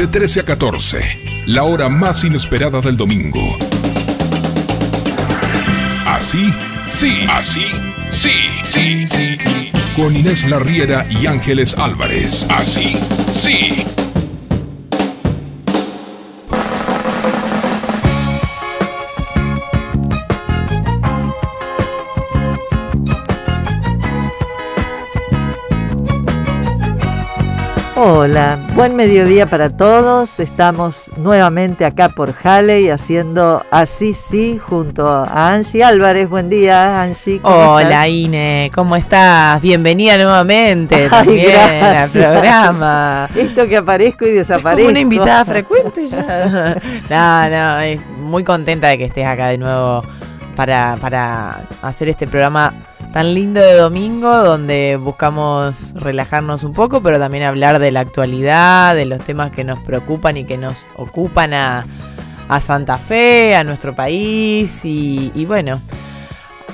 [0.00, 3.58] De 13 a 14, la hora más inesperada del domingo.
[6.06, 6.50] Así,
[6.88, 7.66] sí, así,
[8.08, 8.30] sí,
[8.64, 9.70] sí, sí, sí.
[9.96, 12.46] Con Inés Larriera y Ángeles Álvarez.
[12.48, 12.96] Así,
[13.30, 13.84] sí.
[28.02, 30.40] Hola, buen mediodía para todos.
[30.40, 36.26] Estamos nuevamente acá por Halley haciendo Así Sí junto a Angie Álvarez.
[36.26, 37.40] Buen día, Angie.
[37.42, 39.60] Hola, Ine, ¿cómo estás?
[39.60, 43.28] Bienvenida nuevamente también al programa.
[43.36, 44.88] Esto que aparezco y desaparezco.
[44.88, 46.78] una invitada frecuente ya.
[47.10, 50.02] no, no, muy contenta de que estés acá de nuevo
[50.56, 52.72] para, para hacer este programa
[53.12, 58.94] tan lindo de domingo donde buscamos relajarnos un poco, pero también hablar de la actualidad,
[58.94, 61.86] de los temas que nos preocupan y que nos ocupan a,
[62.60, 65.80] Santa Fe, a nuestro país y, y bueno,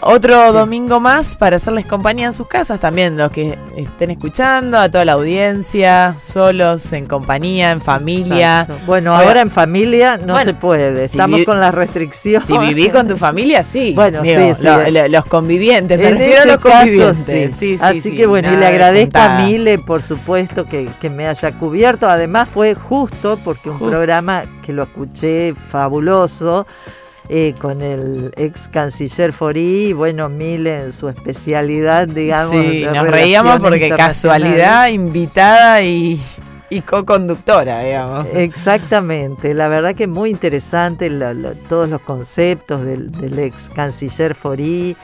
[0.00, 4.89] otro domingo más para hacerles compañía en sus casas también, los que estén escuchando, a
[4.89, 8.67] toda la audiencia, solos, en compañía, en familia.
[8.86, 12.47] Bueno, ahora en familia no se puede, estamos con las restricciones.
[12.47, 13.92] Si vivís con tu familia, sí.
[13.94, 14.34] Bueno, sí,
[15.08, 17.56] los convivientes, me refiero a los convivientes.
[17.56, 17.77] Sí.
[17.80, 22.08] Así que bueno, y le agradezco a Mile, por supuesto, que, me haya cubierto.
[22.08, 26.67] Además fue justo porque un programa que lo escuché fabuloso
[27.28, 32.52] eh, con el ex canciller Forí, bueno, Mile en su especialidad, digamos.
[32.52, 36.20] Sí, nos reíamos porque casualidad, invitada y,
[36.86, 38.28] co-conductora, digamos.
[38.33, 41.10] Exactamente, la verdad que muy interesante
[41.68, 44.96] todos los conceptos del, ex canciller Forí.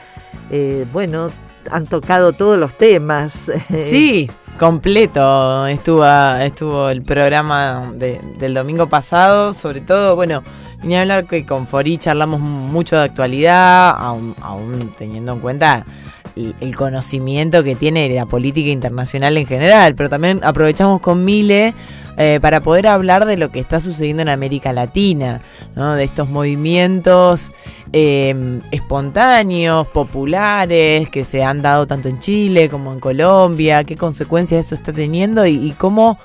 [0.49, 1.29] Eh, bueno,
[1.71, 3.51] han tocado todos los temas.
[3.69, 10.43] Sí, completo estuvo, estuvo el programa del domingo pasado, sobre todo, bueno,
[10.83, 15.85] ni hablar que con Fori charlamos mucho de actualidad, aún, teniendo en cuenta
[16.35, 21.73] el, conocimiento que tiene la política internacional en general, pero también aprovechamos con Mile
[22.15, 25.41] eh, para poder hablar de lo que está sucediendo en América Latina,
[25.75, 27.51] de estos movimientos
[27.91, 34.67] em, espontáneos, populares, que se han dado tanto en Chile como en Colombia, qué consecuencias
[34.67, 36.19] eso está teniendo y, cómo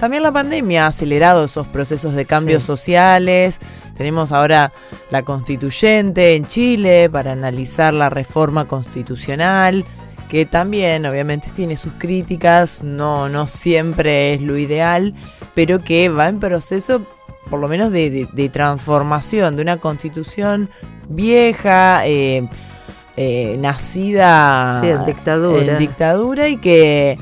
[0.00, 3.60] también la pandemia ha acelerado esos procesos de cambios sociales,
[3.98, 4.72] tenemos ahora
[5.10, 9.84] la constituyente en Chile para analizar la reforma constitucional,
[10.28, 15.14] que también obviamente tiene sus críticas, no, no siempre es lo ideal,
[15.54, 17.02] pero que va en proceso
[17.50, 20.70] por lo menos de, transformación de una constitución
[21.08, 22.48] vieja, eh,
[23.16, 25.72] eh, nacida en dictadura.
[25.72, 27.18] en dictadura y que,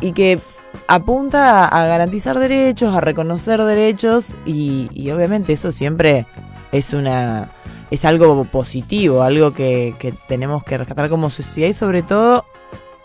[0.00, 0.40] y que
[0.88, 6.26] apunta a garantizar derechos, a reconocer derechos y, obviamente eso siempre
[6.72, 7.52] es una
[7.88, 12.44] es algo positivo, algo que, tenemos que rescatar como sociedad y sobre todo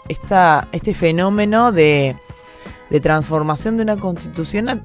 [0.10, 2.16] esta, este fenómeno de,
[2.90, 4.84] de transformación de una constitución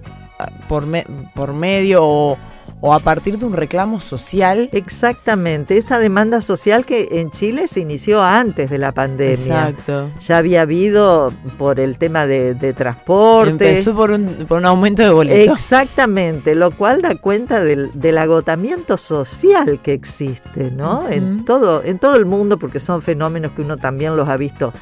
[0.69, 0.87] por,
[1.34, 2.39] por medio o
[2.86, 4.69] o a partir de un reclamo social.
[4.70, 9.70] Exactamente, esa demanda social que en Chile se inició antes de la pandemia.
[9.70, 10.10] Exacto.
[10.20, 13.70] Ya había habido por el tema de, transporte.
[13.70, 15.60] Empezó por un, por un aumento de boletos.
[15.60, 21.08] Exactamente, lo cual da cuenta del, agotamiento social que existe, ¿no?
[21.08, 24.72] en, todo, en todo el mundo, porque son fenómenos que uno también los ha visto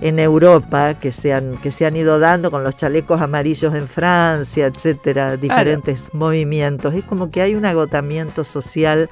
[0.00, 3.86] en Europa que se han, que se han ido dando con los chalecos amarillos en
[3.88, 6.94] Francia, etcétera, diferentes movimientos.
[6.94, 9.08] Es como que hay un agotamiento social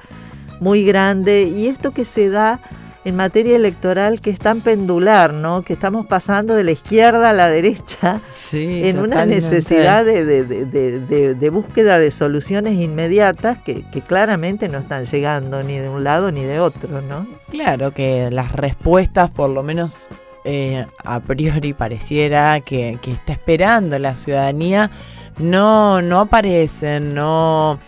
[0.59, 2.59] muy grande y esto que se da
[3.03, 5.63] en materia electoral que es tan pendular, ¿no?
[5.63, 8.21] Que estamos pasando de la izquierda a la derecha
[8.53, 15.63] en una necesidad de, de, búsqueda de soluciones inmediatas que, que, claramente no están llegando
[15.63, 17.27] ni de un lado ni de otro, ¿no?
[17.49, 20.07] Claro que las respuestas, por lo menos
[20.43, 24.89] eh, a priori pareciera que, está esperando la ciudadanía
[25.39, 27.79] no, no aparecen, no,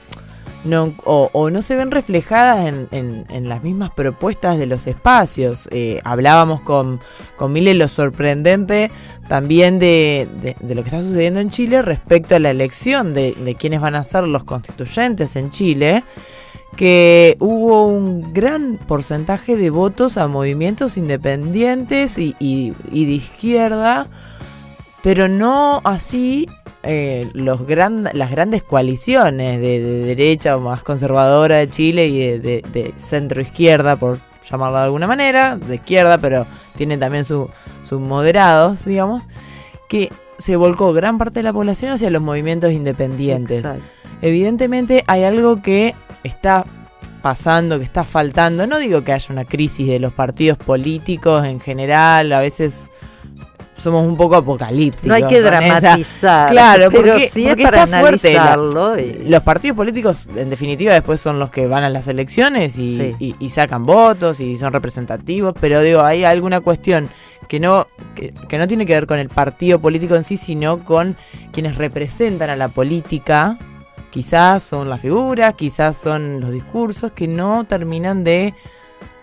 [0.63, 5.67] no o, no se ven reflejadas en, las mismas propuestas de los espacios.
[5.71, 6.99] Eh, hablábamos con,
[7.37, 8.91] con Mile lo sorprendente
[9.27, 10.27] también de,
[10.59, 13.95] de, lo que está sucediendo en Chile respecto a la elección de, de quienes van
[13.95, 16.03] a ser los constituyentes en Chile
[16.75, 22.33] que hubo un gran porcentaje de votos a movimientos independientes y,
[22.71, 24.07] de izquierda,
[25.01, 26.47] pero no así
[26.83, 33.41] eh, los las grandes coaliciones de, derecha o más conservadora de Chile y de, centro
[33.41, 37.49] izquierda, por llamarlo de alguna manera, de izquierda, pero tiene también sus
[37.91, 39.29] moderados, digamos,
[39.87, 43.63] que se volcó gran parte de la población hacia los movimientos independientes.
[44.23, 45.93] Evidentemente hay algo que
[46.23, 46.65] está
[47.21, 48.65] pasando, que está faltando.
[48.65, 52.89] No digo que haya una crisis de los partidos políticos en general, a veces
[53.77, 55.07] somos un poco apocalípticos.
[55.07, 56.49] No hay que dramatizar.
[56.49, 58.39] Claro, pero porque, sí para está fuerte.
[59.25, 63.85] Los partidos políticos, en definitiva, después son los que van a las elecciones y, sacan
[63.85, 65.53] votos y son representativos.
[65.59, 67.09] Pero digo, hay alguna cuestión
[67.49, 71.17] que no, que, no tiene que ver con el partido político en sí, sino con
[71.51, 73.57] quienes representan a la política.
[74.13, 78.53] Quizás son las figuras, quizás son los discursos que no terminan de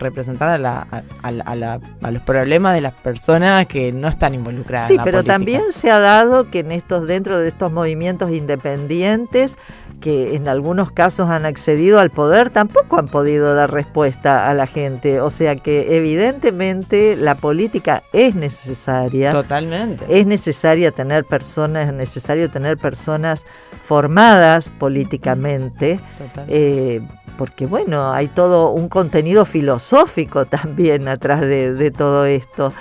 [0.01, 0.87] representar a, la,
[1.23, 4.89] a, los problemas de las personas que no están involucradas.
[4.89, 9.55] Sí, pero también se ha dado que en estos dentro de estos movimientos independientes
[10.01, 14.67] que en algunos casos han accedido al poder tampoco han podido dar respuesta a la
[14.67, 15.21] gente.
[15.21, 19.31] O sea que evidentemente la política es necesaria.
[19.31, 20.07] Totalmente.
[20.09, 23.43] Es necesaria tener personas, es necesario tener personas
[23.85, 26.01] formadas políticamente.
[26.49, 27.03] Eh,
[27.37, 29.90] porque bueno, hay todo un contenido filosófico
[30.51, 32.73] también atrás de, todo esto.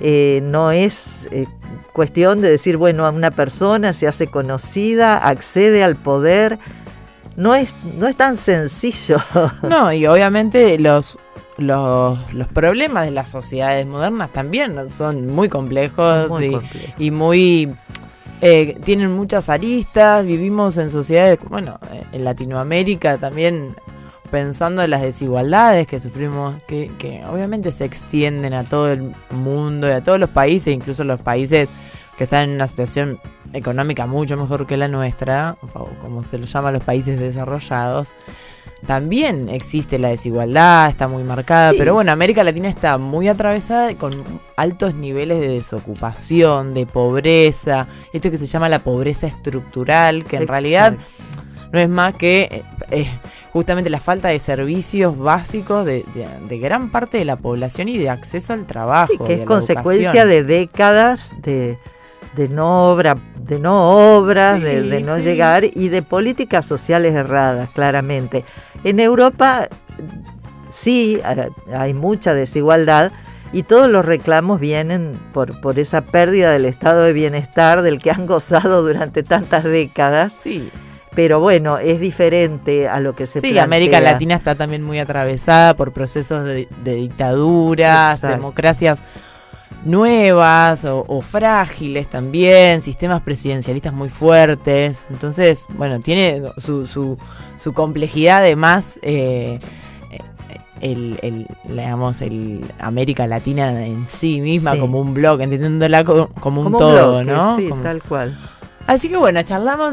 [0.00, 1.46] Eh, no es eh,
[1.92, 6.58] cuestión de decir, bueno, a una persona se hace conocida, accede al poder.
[7.36, 9.18] No es, no es tan sencillo.
[9.62, 11.18] No, y obviamente los,
[11.56, 12.18] los,
[12.52, 16.32] problemas de las sociedades modernas también son muy complejos,
[16.98, 17.74] y, muy...
[18.40, 21.80] Eh, tienen muchas aristas, vivimos en sociedades, bueno,
[22.12, 23.74] en Latinoamérica también
[24.30, 29.88] pensando en las desigualdades que sufrimos, que, que, obviamente se extienden a todo el mundo
[29.88, 31.70] y a todos los países, incluso los países
[32.16, 33.20] que están en una situación
[33.52, 38.14] económica mucho mejor que la nuestra, o como se lo llama los países desarrollados,
[38.86, 44.12] también existe la desigualdad, está muy marcada, pero bueno, América Latina está muy atravesada con
[44.56, 50.46] altos niveles de desocupación, de pobreza, esto que se llama la pobreza estructural, que en
[50.46, 50.94] realidad
[51.72, 52.48] no es más que...
[52.50, 53.08] Eh, eh,
[53.52, 56.04] justamente la falta de servicios básicos de,
[56.60, 59.12] gran parte de la población y de acceso al trabajo.
[59.12, 61.78] Sí, que es consecuencia de décadas de,
[62.50, 68.44] no obra, de no obras, de, no llegar y de políticas sociales erradas, claramente.
[68.84, 69.68] En Europa
[70.70, 71.20] sí
[71.74, 73.10] hay mucha desigualdad
[73.52, 78.10] y todos los reclamos vienen por, por esa pérdida del estado de bienestar del que
[78.10, 80.32] han gozado durante tantas décadas.
[80.32, 80.70] Sí
[81.18, 85.74] pero bueno, es diferente a lo que se Sí, América Latina está también muy atravesada
[85.74, 89.02] por procesos de, dictaduras, democracias
[89.84, 95.06] nuevas o, frágiles también, sistemas presidencialistas muy fuertes.
[95.10, 97.18] Entonces, bueno, tiene su, su,
[97.56, 99.00] su complejidad además.
[99.02, 99.58] Eh,
[100.80, 106.70] el, el, digamos, el América Latina en sí misma como un blog, entendiéndola como, un,
[106.70, 107.56] todo, ¿no?
[107.56, 108.38] Sí, tal cual.
[108.88, 109.92] Así que bueno, charlamos.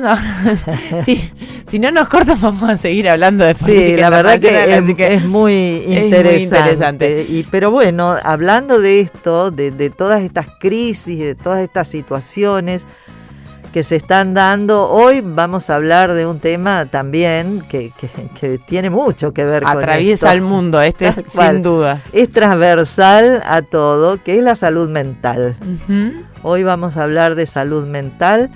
[1.03, 1.29] sí,
[1.67, 3.87] si no nos cortan, vamos a seguir hablando de política.
[3.87, 5.53] Sí, la verdad que es, muy
[6.39, 7.25] interesante.
[7.27, 12.83] Y, pero bueno, hablando de esto, de, todas estas crisis, de todas estas situaciones
[13.73, 17.91] que se están dando, hoy vamos a hablar de un tema también que,
[18.65, 21.99] tiene mucho que ver con Atraviesa el mundo, este sin duda.
[22.13, 25.57] Es transversal a todo, que es la salud mental.
[26.43, 28.51] Hoy vamos a hablar de salud mental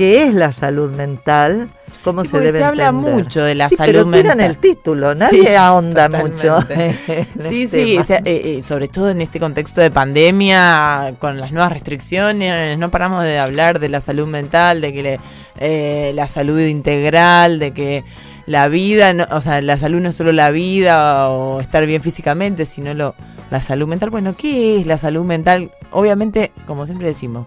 [0.00, 1.68] qué es la salud mental,
[2.02, 4.40] cómo se debe se habla mucho de la sí, salud pero mental.
[4.40, 6.58] el título, nadie ahonda mucho.
[7.38, 12.78] sí, sí, eh, eh, sobre todo en este contexto de pandemia, con las nuevas restricciones,
[12.78, 15.20] no paramos de hablar de la salud mental, de que
[15.58, 18.02] eh, la salud integral, de que
[18.46, 22.64] la vida, o sea, la salud no es solo la vida o estar bien físicamente,
[22.64, 23.14] sino lo,
[23.50, 24.08] la salud mental.
[24.08, 25.72] Bueno, ¿qué es la salud mental?
[25.90, 27.46] Obviamente, como siempre decimos,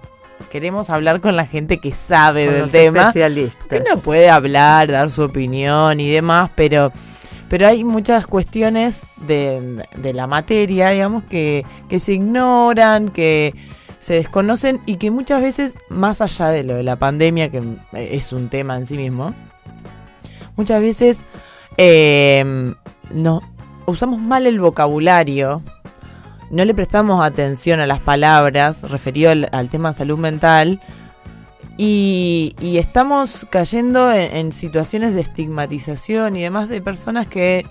[0.52, 3.12] queremos hablar con la gente que sabe del tema.
[3.70, 6.92] Que no puede hablar, dar su opinión y demás, pero,
[7.50, 13.54] pero hay muchas cuestiones de, la materia, digamos, que, que se ignoran, que
[14.00, 18.34] se desconocen y que muchas veces, más allá de lo de la pandemia, que es
[18.34, 19.34] un tema en sí mismo,
[20.56, 21.24] muchas veces
[21.78, 22.74] eh,
[23.12, 23.42] no,
[23.86, 25.62] usamos mal el vocabulario
[26.54, 30.80] no le prestamos atención a las palabras referido al, tema salud mental
[31.78, 37.66] y, estamos cayendo en, situaciones de estigmatización y demás de personas que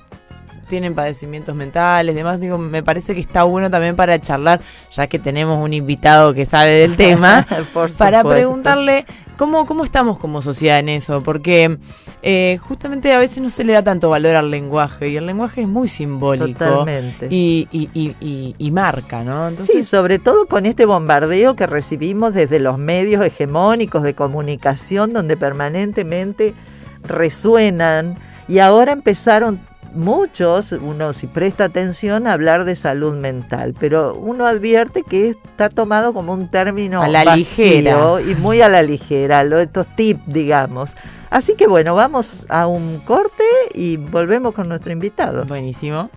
[0.73, 5.19] tienen padecimientos mentales, demás, digo, me parece que está bueno también para charlar, ya que
[5.19, 7.47] tenemos un invitado que sabe del tema,
[7.99, 9.05] para preguntarle
[9.37, 11.77] cómo, cómo estamos como sociedad en eso, porque
[12.23, 15.61] eh, justamente a veces no se le da tanto valor al lenguaje y el lenguaje
[15.61, 16.87] es muy simbólico
[17.29, 19.49] Y, y, y, marca, ¿no?
[19.49, 25.13] Entonces, sí, sobre todo con este bombardeo que recibimos desde los medios hegemónicos de comunicación
[25.13, 26.55] donde permanentemente
[27.03, 28.17] resuenan
[28.49, 29.61] y ahora empezaron
[29.95, 35.69] muchos, uno si presta atención, a hablar de salud mental, pero uno advierte que está
[35.69, 40.23] tomado como un término a la ligera y muy a la ligera, lo, estos tips,
[40.27, 40.91] digamos.
[41.31, 43.45] Así que bueno, vamos a un corte
[43.75, 45.45] y volvemos con nuestro invitado.
[45.45, 46.11] Buenísimo.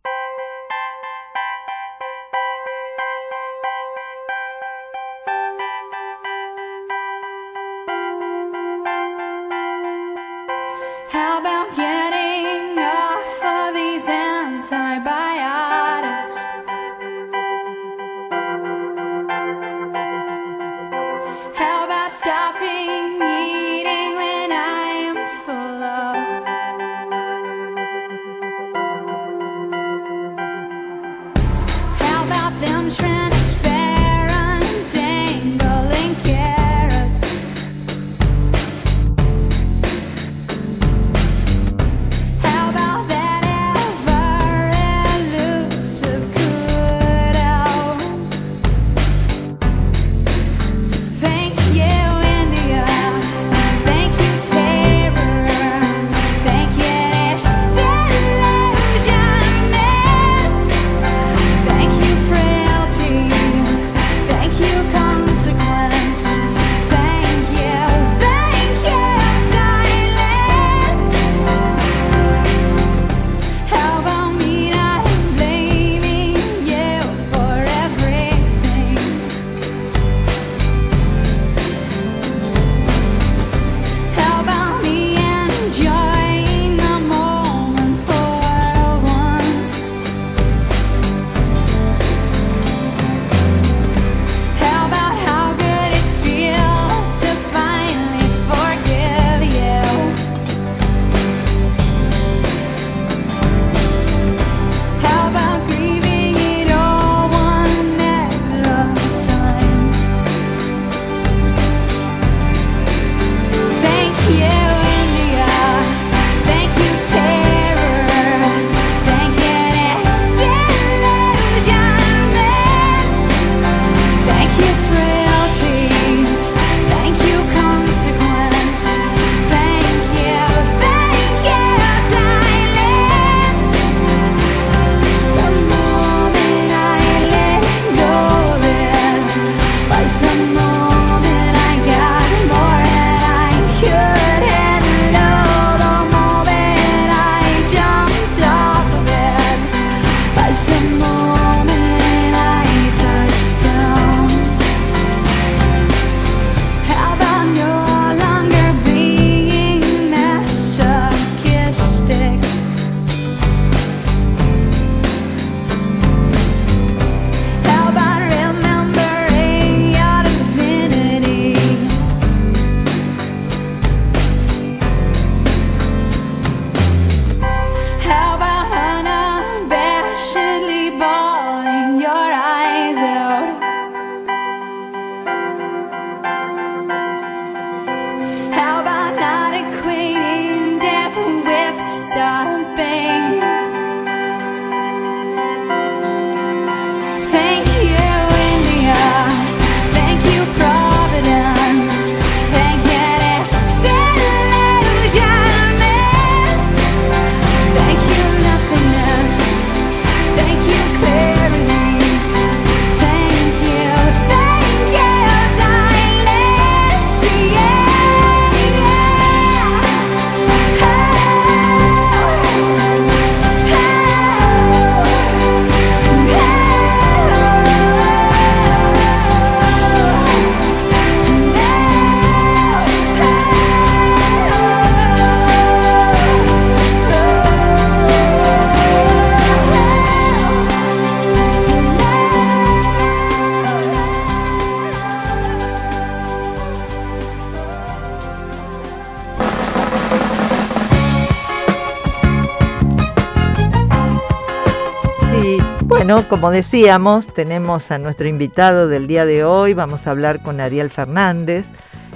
[256.07, 260.61] Bueno, como decíamos, tenemos a nuestro invitado del día de hoy, vamos a hablar con
[260.61, 261.65] Ariel Fernández.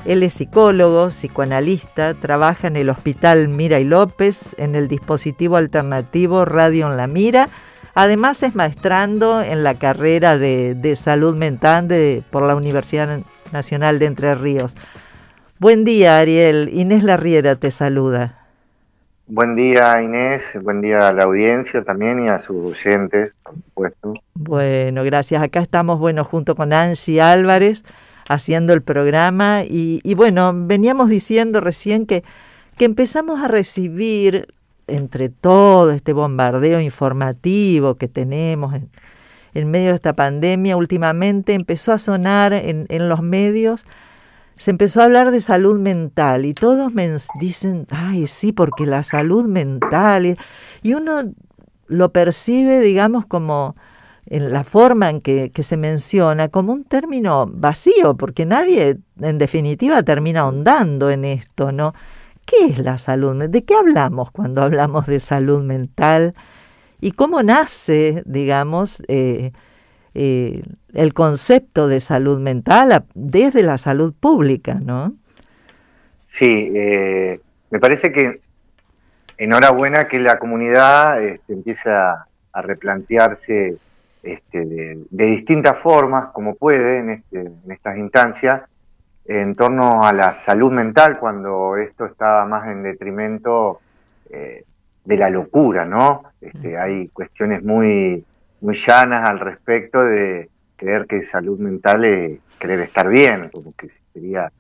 [0.06, 6.46] Él es psicólogo, psicoanalista, trabaja en el Hospital Mira y López, en el dispositivo alternativo
[6.46, 7.50] Radio en la Mira.
[7.96, 11.88] Además es maestrando en la carrera de, salud mental
[12.30, 14.76] por la Universidad Nacional de Entre Ríos.
[15.58, 16.70] Buen día, Ariel.
[16.72, 18.39] Inés Larriera te saluda.
[19.32, 24.14] Buen día Inés, buen día a la audiencia también y a sus oyentes, por supuesto.
[24.34, 25.44] Bueno, gracias.
[25.44, 27.84] Acá estamos, bueno, junto con Angie Álvarez
[28.28, 32.24] haciendo el programa y, bueno, veníamos diciendo recién que,
[32.76, 34.48] que empezamos a recibir
[34.88, 38.90] entre todo este bombardeo informativo que tenemos en,
[39.54, 43.86] en medio de esta pandemia, últimamente empezó a sonar en, en los medios
[44.60, 49.04] se empezó a hablar de salud mental y todos me dicen, ay, sí, porque la
[49.04, 50.38] salud mental,
[50.84, 51.34] y, uno
[51.88, 53.78] lo percibe, digamos, como
[54.26, 59.38] en la forma en que, que, se menciona, como un término vacío, porque nadie, en
[59.38, 61.94] definitiva, termina ahondando en esto, ¿no?
[62.46, 63.48] ¿Qué es la salud?
[63.48, 66.34] ¿De qué hablamos cuando hablamos de salud mental?
[67.00, 69.54] ¿Y cómo nace, digamos, eh,
[70.14, 70.64] eh,
[70.94, 75.14] el concepto de salud mental desde la salud pública, ¿no?
[76.28, 77.40] Sí, eh,
[77.70, 78.42] me parece que
[79.38, 82.26] enhorabuena que la comunidad este, empiece a,
[82.62, 83.78] replantearse
[84.22, 88.64] este, de, distintas formas, como puede en, este, en estas instancias,
[89.26, 93.80] en torno a la salud mental, cuando esto estaba más en detrimento
[94.30, 94.66] eh,
[95.06, 96.24] de la locura, ¿no?
[96.42, 98.26] Este, hay cuestiones muy
[98.62, 103.90] muy llanas al respecto de creer que salud mental es querer estar bien, como que
[104.14, 104.52] sería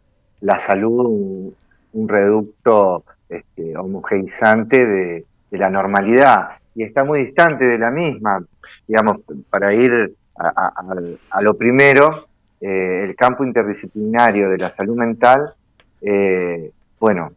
[0.41, 1.55] la salud
[1.93, 6.51] un, reducto este, homogeneizante de, la normalidad.
[6.75, 8.43] Y está muy distante de la misma.
[8.87, 9.17] Digamos,
[9.49, 12.27] para ir a, lo primero,
[12.61, 15.53] eh, el campo interdisciplinario de la salud mental,
[16.01, 17.33] eh, bueno,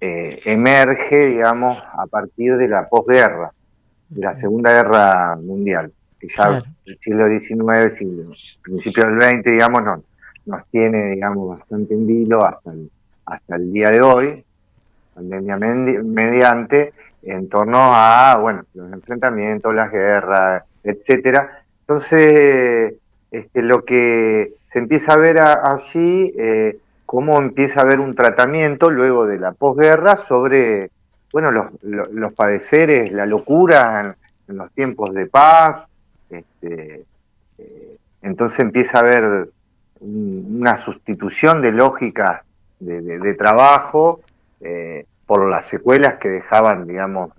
[0.00, 3.50] eh, emerge, digamos, a partir de la posguerra,
[4.10, 5.90] de la Segunda Guerra Mundial
[6.28, 10.02] ya el siglo XIX, siglo, principio del XX, digamos, no,
[10.46, 12.90] nos tiene, digamos, bastante en vilo hasta el,
[13.26, 14.44] hasta el día de hoy,
[15.14, 21.62] pandemia mediante, en torno a, bueno, los enfrentamientos, las guerras, etcétera.
[21.80, 22.94] Entonces,
[23.30, 28.90] este, lo que se empieza a ver allí, eh, cómo empieza a haber un tratamiento
[28.90, 30.90] luego de la posguerra sobre,
[31.32, 34.16] bueno, los, los, padeceres, la locura
[34.48, 35.88] en, los tiempos de paz,
[36.38, 37.04] este,
[37.58, 39.50] eh, entonces empieza a haber
[40.00, 42.42] una sustitución de lógicas
[42.80, 44.20] de, trabajo
[44.60, 47.30] eh, por las secuelas que dejaban, digamos,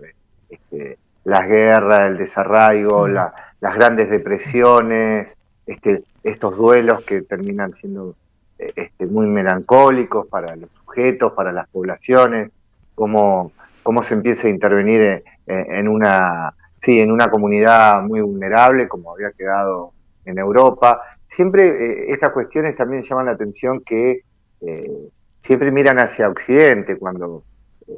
[0.49, 8.15] este, las guerras, el desarraigo, las grandes depresiones, este, estos duelos que terminan siendo
[8.57, 12.51] eh, este, muy melancólicos para los sujetos, para las poblaciones,
[12.95, 13.51] cómo,
[13.83, 19.31] cómo se empieza a intervenir en una sí, en una comunidad muy vulnerable, como había
[19.31, 19.93] quedado
[20.25, 21.01] en Europa.
[21.27, 24.23] Siempre eh, estas cuestiones también llaman la atención que
[24.61, 25.09] eh,
[25.41, 27.43] siempre miran hacia Occidente, cuando
[27.87, 27.93] eh,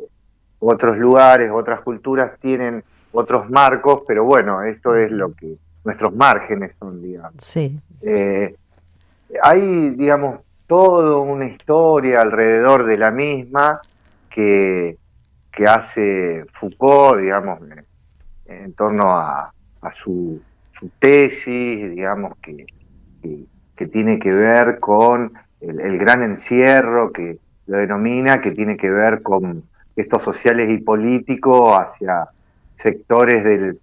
[0.60, 6.76] otros lugares, otras culturas tienen otros marcos, pero bueno, esto es lo que nuestros márgenes
[6.78, 7.36] son, digamos.
[7.42, 7.80] Sí.
[9.42, 13.82] hay, digamos, toda una historia alrededor de la misma
[14.30, 14.98] que,
[15.52, 17.60] que hace Foucault, digamos,
[18.48, 19.52] en torno a,
[19.94, 20.42] su,
[21.00, 22.66] tesis, digamos, que,
[23.76, 29.22] que, tiene que ver con el, gran encierro que lo denomina, que tiene que ver
[29.22, 29.64] con
[29.96, 32.28] estos sociales y políticos hacia
[32.76, 33.80] sectores del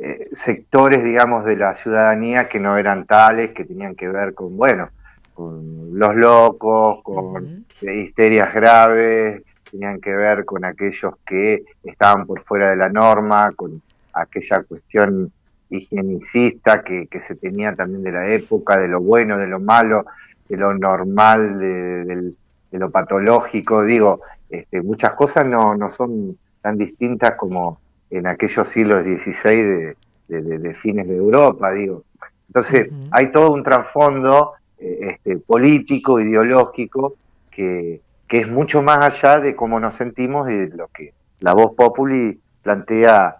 [0.00, 4.56] eh, sectores, digamos, de la ciudadanía que no eran tales, que tenían que ver con,
[4.56, 4.88] bueno,
[5.34, 12.70] con los locos, con histerias graves, tenían que ver con aquellos que estaban por fuera
[12.70, 13.82] de la norma, con
[14.20, 15.32] aquella cuestión
[15.70, 20.06] higienicista que, se tenía también de la época, de lo bueno, de lo malo,
[20.48, 22.32] de lo normal, de,
[22.72, 23.84] lo patológico.
[23.84, 29.94] Digo, este, muchas cosas no, no son tan distintas como en aquellos siglos XVI
[30.28, 32.04] de, fines de Europa, digo.
[32.48, 37.14] Entonces, hay todo un trasfondo eh, este, político, ideológico,
[37.50, 41.54] que, que es mucho más allá de cómo nos sentimos y de lo que la
[41.54, 43.36] voz populi plantea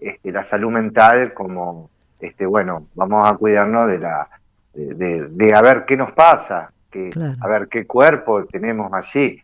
[0.00, 4.28] este, la salud mental como, este, bueno, vamos a cuidarnos de la,
[4.74, 9.42] de, a ver qué nos pasa, que, a ver qué cuerpo tenemos allí.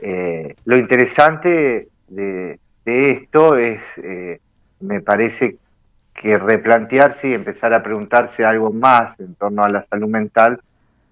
[0.00, 4.40] Eh, lo interesante de, esto es, eh,
[4.80, 5.56] me parece
[6.14, 10.60] que replantearse y empezar a preguntarse algo más en torno a la salud mental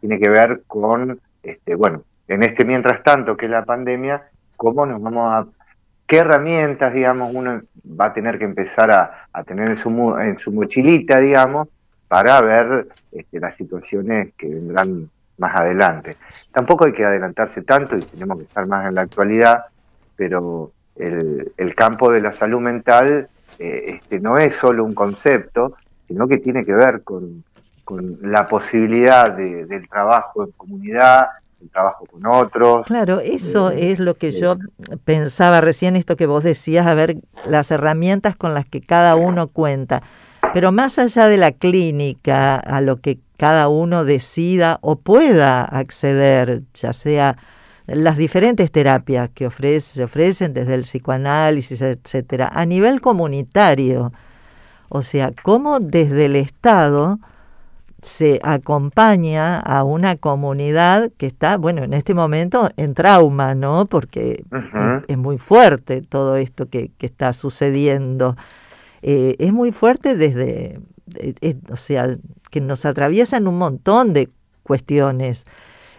[0.01, 4.87] tiene que ver con, este, bueno, en este mientras tanto que es la pandemia, cómo
[4.87, 5.47] nos vamos a,
[6.07, 7.63] qué herramientas, digamos, uno
[8.01, 11.69] va a tener que empezar a, tener en su, en su mochilita, digamos,
[12.09, 16.17] para ver este, las situaciones que vendrán más adelante.
[16.53, 19.65] Tampoco hay que adelantarse tanto y tenemos que estar más en la actualidad,
[20.17, 25.75] pero el, campo de la salud mental eh, este, no es solo un concepto,
[26.07, 27.45] sino que tiene que ver con,
[28.23, 31.27] la posibilidad del trabajo en comunidad,
[31.65, 32.87] el trabajo con otros.
[32.87, 36.95] Claro, eso eh, es lo que yo eh, pensaba recién, esto que vos decías, a
[36.95, 40.03] ver las herramientas con las que cada uno cuenta.
[40.53, 46.63] Pero más allá de la clínica, a lo que cada uno decida o pueda acceder,
[46.75, 47.37] ya sea
[47.87, 54.13] las diferentes terapias que ofrece, se ofrecen desde el psicoanálisis, etcétera, a nivel comunitario.
[54.89, 57.19] O sea, cómo desde el Estado
[58.05, 63.87] se acompaña a una comunidad que está, bueno, en este momento en trauma, ¿no?
[63.87, 64.45] Porque
[65.09, 68.37] es, muy fuerte todo esto que, está sucediendo.
[69.03, 70.81] Eh, es muy fuerte desde,
[71.17, 72.17] eh, eh, o sea,
[72.51, 74.29] que nos atraviesan un montón de
[74.63, 75.45] cuestiones.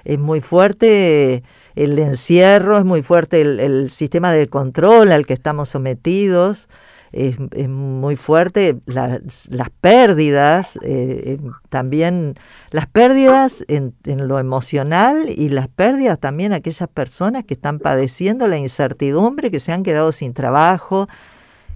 [0.04, 1.44] Es muy fuerte
[1.76, 6.70] el encierro, es muy fuerte el, sistema de control al que estamos sometidos,
[7.16, 12.36] es, muy fuerte las pérdidas, eh, también
[12.72, 18.48] las pérdidas en, en, lo emocional y las pérdidas también aquellas personas que están padeciendo
[18.48, 21.08] la incertidumbre, que se han quedado sin trabajo,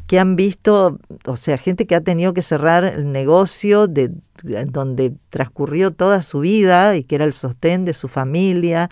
[0.08, 4.12] que han visto, o sea, gente que ha tenido que cerrar el negocio de
[4.44, 8.90] donde transcurrió toda su vida y que era el sostén de su familia,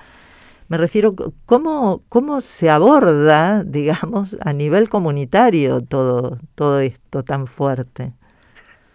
[0.70, 8.14] me refiero, ¿cómo, cómo se aborda, digamos, a nivel comunitario todo, todo esto tan fuerte?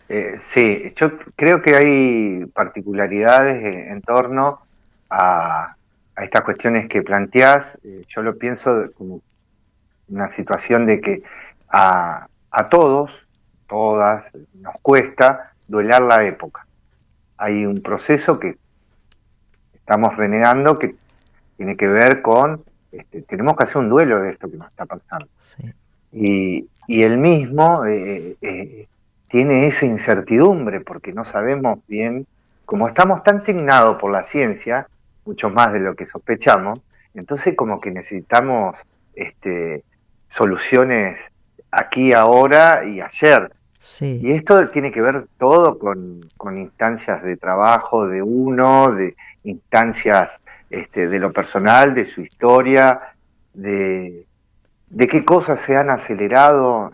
[0.08, 4.61] Eh, sí, yo creo que hay particularidades en, torno
[5.08, 5.76] a,
[6.18, 7.78] estas cuestiones que planteás.
[7.82, 9.22] Eh, yo lo pienso como
[10.08, 11.22] una situación de que
[11.70, 13.11] a, a todos,
[13.66, 16.66] todas, nos cuesta duelar la época.
[17.38, 18.58] Hay un proceso que
[19.72, 20.94] estamos renegando que
[21.62, 24.85] tiene que ver con, este, tenemos que hacer un duelo de esto que nos está
[24.85, 25.29] pasando.
[26.11, 28.88] Y, y él mismo eh, eh,
[29.29, 32.27] tiene esa incertidumbre porque no sabemos bien,
[32.64, 34.88] como estamos tan signados por la ciencia,
[35.25, 36.81] mucho más de lo que sospechamos,
[37.14, 38.77] entonces como que necesitamos
[39.14, 39.85] este,
[40.27, 41.20] soluciones
[41.70, 43.53] aquí, ahora y ayer.
[44.01, 50.41] Y esto tiene que ver todo con, con, instancias de trabajo de uno, de instancias
[50.72, 52.98] este, de lo personal, de su historia,
[53.52, 54.24] de,
[54.96, 56.90] qué cosas se han acelerado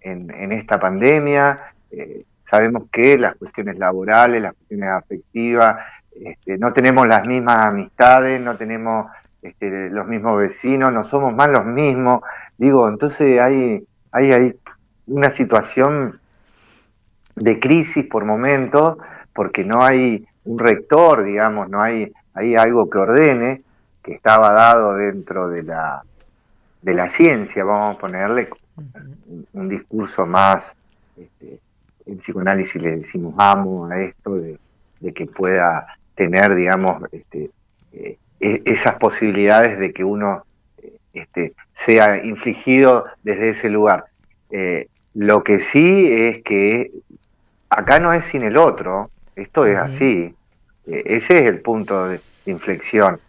[0.00, 1.72] en, esta pandemia.
[1.90, 5.76] Eh, sabemos que las cuestiones laborales, las cuestiones afectivas,
[6.14, 9.10] este, no tenemos las mismas amistades, no tenemos
[9.42, 12.22] este, los mismos vecinos, no somos más los mismos.
[12.56, 14.54] Digo, entonces hay, hay, hay
[15.08, 16.20] una situación
[17.34, 18.98] de crisis por momentos,
[19.34, 23.62] porque no hay un rector, digamos, no hay hay algo que ordene,
[24.02, 26.02] que estaba dado dentro de la,
[26.82, 28.48] de la ciencia, vamos a ponerle
[29.54, 30.76] un, discurso más,
[31.16, 31.58] este,
[32.04, 34.58] en psicoanálisis le decimos amo a esto, de,
[35.14, 37.50] que pueda tener, digamos, este,
[37.92, 40.44] eh, e, esas posibilidades de que uno
[41.14, 44.06] este, sea infligido desde ese lugar.
[44.50, 46.90] Eh, lo que sí es que
[47.70, 50.34] acá no es sin el otro, esto es así,
[50.86, 53.20] ese es el punto de inflexión.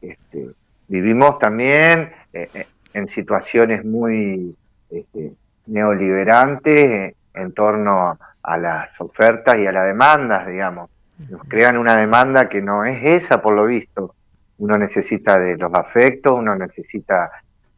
[0.00, 0.50] Este,
[0.88, 4.56] vivimos también eh, eh, en situaciones muy
[4.90, 5.32] este,
[5.66, 10.90] neoliberantes en torno a las ofertas y a las demandas, digamos.
[11.30, 14.14] Nos crean una demanda que no es esa, por lo visto.
[14.58, 17.30] Uno necesita de los afectos, uno necesita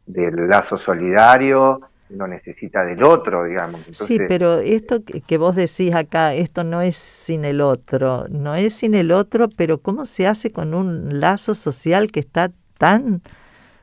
[0.05, 3.81] del lazo solidario, no necesita del otro, digamos.
[3.91, 8.73] sí, pero esto que vos decís acá, esto no es sin el otro, no es
[8.73, 13.21] sin el otro, pero ¿cómo se hace con un lazo social que está tan,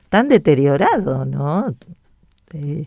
[0.08, 1.74] tan deteriorado, ¿no?
[2.52, 2.86] Eh,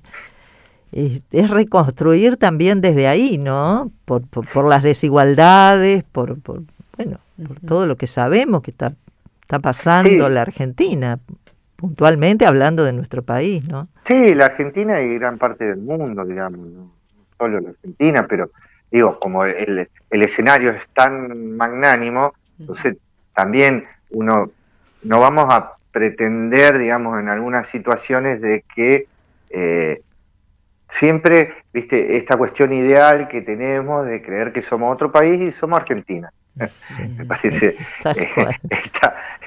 [0.92, 3.92] es, reconstruir también desde ahí, ¿no?
[4.06, 6.64] Por, por, las desigualdades, por, por
[6.96, 8.94] bueno, por todo lo que sabemos que está,
[9.42, 11.20] está pasando la Argentina
[11.78, 13.88] puntualmente hablando de nuestro país, ¿no?
[14.04, 16.92] Sí, la Argentina y gran parte del mundo, digamos, no
[17.38, 18.50] solo la Argentina, pero
[18.92, 22.98] digo, como el, el escenario es tan magnánimo, entonces
[23.34, 24.52] también uno
[25.04, 29.08] no vamos a pretender, digamos, en algunas situaciones de que
[29.50, 30.02] eh,
[30.90, 35.80] siempre, viste, esta cuestión ideal que tenemos de creer que somos otro país y somos
[35.80, 36.32] Argentina.
[37.18, 37.76] Me parece
[38.16, 38.30] eh,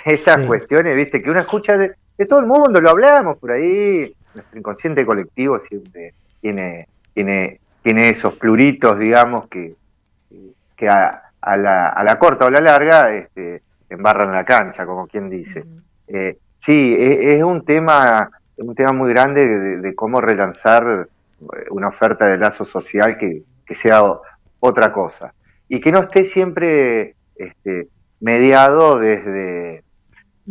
[0.05, 1.95] estas cuestiones, viste, que uno escucha de,
[2.27, 8.35] todo el mundo, lo hablamos por ahí, nuestro inconsciente colectivo siempre tiene, tiene, tiene esos
[8.35, 9.75] pluritos, digamos, que,
[10.77, 11.23] que a,
[11.57, 15.65] la, a la corta o la larga este, embarran la cancha, como quien dice.
[16.09, 18.31] Eh, sí, es, es, un tema
[18.61, 21.09] un tema muy grande de, cómo relanzar
[21.41, 24.03] eh, una oferta de lazo social que, sea
[24.59, 25.33] otra cosa
[25.69, 27.87] y que no esté siempre este,
[28.19, 29.85] mediado desde,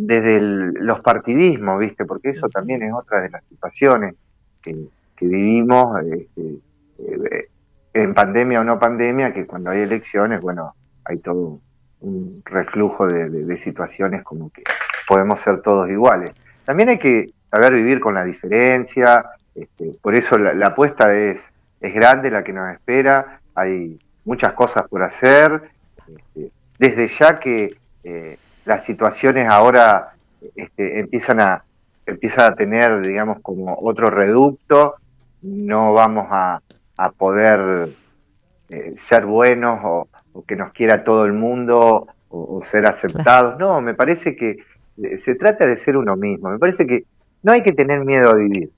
[0.06, 2.06] desde los partidismos, ¿viste?
[2.06, 4.16] Porque eso también es otra de las situaciones
[4.62, 4.76] que,
[5.22, 6.60] vivimos este,
[7.00, 7.50] eh,
[7.94, 11.60] en pandemia o no pandemia, que cuando hay elecciones, bueno, hay todo
[12.00, 14.64] un reflujo de situaciones como que
[15.06, 16.32] podemos ser todos iguales.
[16.64, 21.42] También hay que saber vivir con la diferencia, este, por eso la, apuesta es,
[21.82, 25.64] es grande, la que nos espera, hay muchas cosas por hacer,
[26.08, 28.38] este, desde ya que eh,
[28.70, 30.14] las situaciones ahora
[30.56, 31.64] este, empiezan a
[32.06, 34.96] empiezan a tener, digamos, como otro reducto,
[35.44, 36.62] no vamos a,
[37.18, 37.90] poder
[38.70, 40.08] eh, ser buenos o,
[40.48, 43.60] que nos quiera todo el mundo o ser aceptados.
[43.60, 44.58] No, me parece que
[45.04, 46.50] eh, se trata de ser uno mismo.
[46.50, 47.06] Me parece que
[47.44, 48.70] no hay que tener miedo a vivir.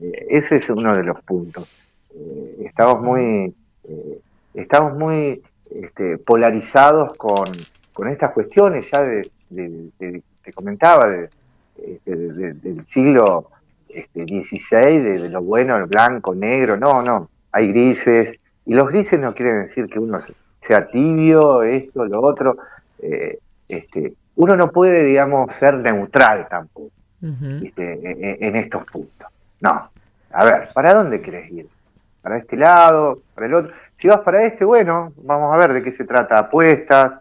[0.00, 1.68] Eh, ese es uno de los puntos.
[2.14, 4.18] Eh, estamos muy, eh,
[4.54, 7.46] estamos muy este, polarizados con,
[7.94, 9.30] con, estas cuestiones ya de,
[10.42, 11.14] te comentaba,
[11.76, 13.48] este, del siglo
[13.88, 19.18] XVI, este, de, lo bueno, el blanco, negro, no, no, hay grises, y los grises
[19.18, 20.18] no quieren decir que uno
[20.60, 22.58] sea tibio, esto, lo otro,
[23.68, 26.90] este, uno no puede, digamos, ser neutral tampoco
[27.22, 29.28] en, estos puntos.
[29.60, 29.90] No,
[30.32, 31.68] a ver, ¿para dónde querés ir?
[32.20, 33.20] ¿Para este lado?
[33.34, 33.72] ¿Para el otro?
[33.96, 36.38] Si vas para este, bueno, vamos a ver de qué se trata.
[36.38, 37.18] Apuestas,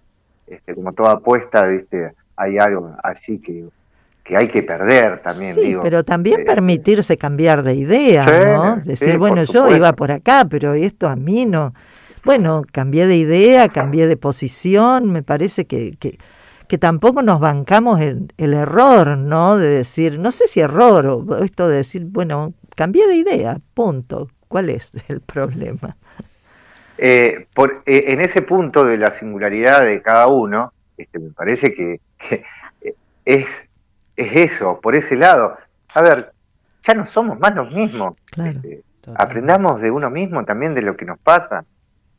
[0.48, 2.14] este, como toda apuesta, ¿viste?
[2.36, 3.66] hay algo así que,
[4.24, 5.54] que hay que perder también.
[5.54, 8.78] Sí, pero también eh, permitirse cambiar de idea, ¿no?
[8.78, 11.74] Decir, bueno, yo iba por acá, pero esto a mí no.
[12.26, 16.18] Bueno, cambié de idea, cambié de posición, me parece que, que
[16.74, 19.58] que tampoco nos bancamos el, error, ¿no?
[19.58, 24.30] De decir, no sé si error o esto de decir, bueno, cambié de idea, punto.
[24.48, 25.98] ¿Cuál es el problema?
[26.98, 31.74] Eh, por, eh, en ese punto de la singularidad de cada uno, este, me parece
[31.74, 32.00] que,
[33.26, 33.48] es,
[34.16, 35.58] es eso, por ese lado.
[35.94, 36.34] A ver,
[36.84, 38.16] ya no somos más los mismos.
[38.38, 38.84] Este,
[39.16, 41.66] aprendamos de uno mismo también de lo que nos pasa.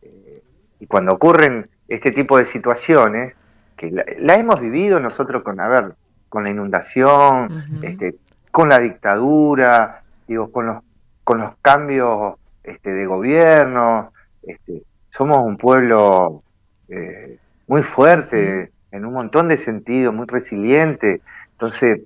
[0.03, 0.43] Eh,
[0.81, 3.35] y cuando ocurren este tipo de situaciones,
[3.77, 5.95] que la, hemos vivido nosotros con, a ver,
[6.29, 7.49] con la inundación,
[7.83, 8.17] este,
[8.51, 10.79] con la dictadura, digo, con los,
[11.25, 14.13] con los cambios este, de gobierno.
[14.47, 16.43] Este, somos un pueblo
[16.89, 21.21] eh, muy fuerte en un montón de sentidos, muy resiliente.
[21.53, 22.01] Entonces,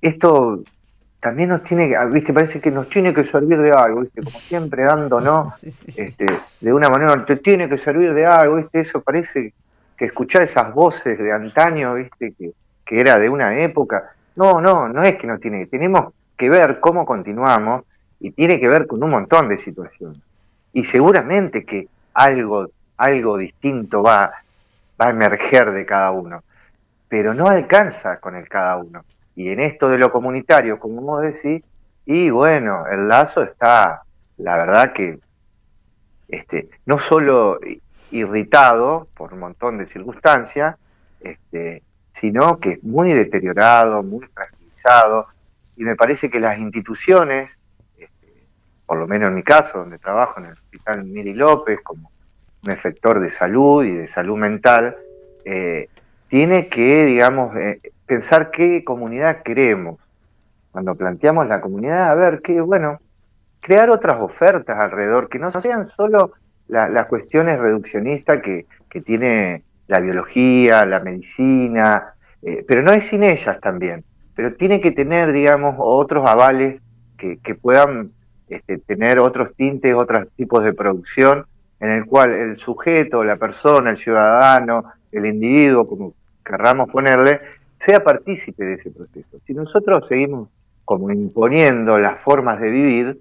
[0.00, 0.62] esto
[1.20, 4.38] también nos tiene que, viste, parece que nos tiene que servir de algo, viste, como
[4.38, 5.52] siempre dando, ¿no?
[5.86, 6.26] Este,
[6.60, 9.52] de una manera, te tiene que servir de algo, viste, eso parece
[9.96, 12.52] que escuchar esas voces de antaño, viste, que,
[12.86, 14.14] que era de una época.
[14.36, 17.84] No, no, no es que no tiene, tenemos que ver cómo continuamos
[18.18, 20.18] y tiene que ver con un montón de situaciones.
[20.72, 24.32] Y seguramente que algo, algo distinto va,
[25.00, 26.42] va a emerger de cada uno,
[27.08, 29.04] pero no alcanza con el cada uno.
[29.34, 31.62] Y en esto de lo comunitario, como vos decís,
[32.06, 34.02] y bueno, el lazo está,
[34.38, 35.18] la verdad que
[36.28, 37.58] este, no solo
[38.10, 40.76] irritado por un montón de circunstancias,
[41.20, 45.26] este, sino que es muy deteriorado, muy fragilizado,
[45.76, 47.56] y me parece que las instituciones,
[48.90, 52.10] por lo menos en mi caso, donde trabajo en el Hospital Miri López como
[52.64, 54.96] un efector de salud y de salud mental,
[55.44, 55.88] eh,
[56.26, 60.00] tiene que, digamos, eh, pensar qué comunidad queremos.
[60.72, 62.98] Cuando planteamos la comunidad, a ver qué, bueno,
[63.60, 66.32] crear otras ofertas alrededor, que no sean solo
[66.66, 73.22] las cuestiones reduccionistas que, que, tiene la biología, la medicina, eh, pero no es sin
[73.22, 74.02] ellas también,
[74.34, 76.80] pero tiene que tener, digamos, otros avales
[77.16, 78.10] que, que puedan
[78.50, 81.46] este, tener otros tintes, otros tipos de producción,
[81.78, 87.40] en el cual el sujeto, la persona, el ciudadano, el individuo, como querramos ponerle,
[87.78, 89.38] sea partícipe de ese proceso.
[89.46, 90.48] Si nosotros seguimos
[90.84, 93.20] como imponiendo las formas de vivir,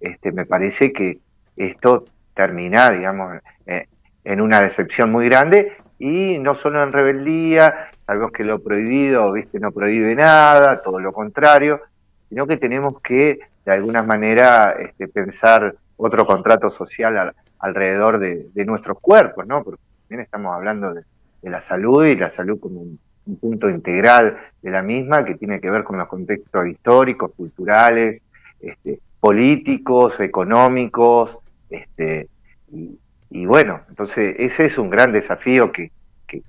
[0.00, 1.18] este, me parece que
[1.56, 3.86] esto termina, digamos, eh,
[4.24, 9.60] en una decepción muy grande y no solo en rebeldía, algo que lo prohibido, viste,
[9.60, 11.80] no prohíbe nada, todo lo contrario,
[12.28, 18.98] sino que tenemos que de alguna manera este, pensar otro contrato social alrededor de, nuestros
[19.00, 19.62] cuerpos, ¿no?
[19.62, 21.02] Porque también estamos hablando de,
[21.42, 22.98] la salud y la salud como un,
[23.40, 28.20] punto integral de la misma que tiene que ver con los contextos históricos, culturales,
[28.60, 31.38] este, políticos, económicos,
[31.70, 32.28] este,
[33.30, 35.90] y, bueno, entonces ese es un gran desafío que,
[36.26, 36.42] que,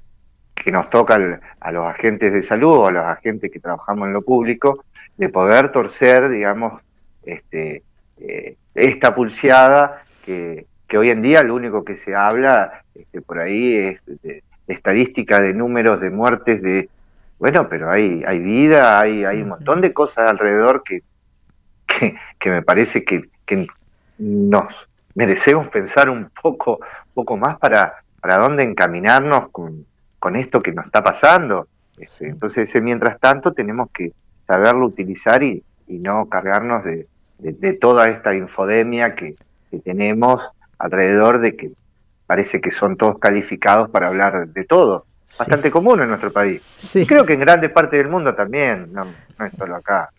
[0.71, 4.23] nos toca a los agentes de salud o a los agentes que trabajamos en lo
[4.23, 4.83] público,
[5.15, 6.81] de poder torcer, digamos,
[7.25, 7.83] este,
[8.17, 13.39] eh, esta pulseada que, que, hoy en día lo único que se habla este, por
[13.39, 16.89] ahí es de, estadística de números de muertes de
[17.37, 21.03] bueno pero hay hay vida hay hay un montón de cosas alrededor que
[22.39, 23.67] que, me parece que, que,
[24.17, 26.79] nos merecemos pensar un poco
[27.13, 29.85] poco más para para dónde encaminarnos con,
[30.17, 31.67] con esto que nos está pasando.
[31.95, 34.13] Este, entonces mientras tanto tenemos que
[34.47, 37.05] saberlo utilizar y, y no cargarnos de,
[37.51, 39.35] de, toda esta infodemia que,
[39.83, 40.41] tenemos
[40.79, 41.71] alrededor de que
[42.27, 45.05] parece que son todos calificados para hablar de todo.
[45.37, 46.95] Bastante común en nuestro país.
[46.95, 49.05] Y creo que en grandes partes del mundo también, no,
[49.45, 50.11] es solo acá.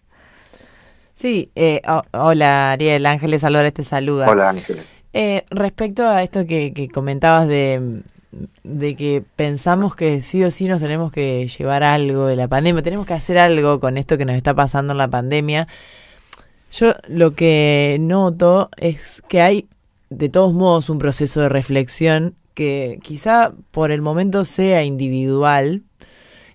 [1.14, 1.80] Sí, eh,
[2.12, 4.28] hola Ariel, Ángeles Álvarez te saluda.
[4.28, 4.84] Hola Ángeles.
[5.14, 8.02] Eh, respecto a esto que, que comentabas de,
[8.62, 12.82] de que pensamos que sí o sí nos tenemos que llevar algo de la pandemia,
[12.82, 15.66] tenemos que hacer algo con esto que nos está pasando en la pandemia.
[16.78, 19.66] Yo lo que noto es que hay
[20.10, 25.84] de todos modos un proceso de reflexión que quizá por el momento sea individual,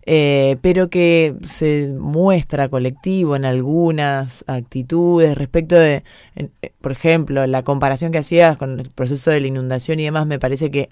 [0.05, 6.03] eh, pero que se muestra colectivo en algunas actitudes respecto de,
[6.35, 6.49] eh,
[6.81, 10.37] por ejemplo, la comparación que hacías con el proceso de la inundación y demás, me
[10.37, 10.87] parece que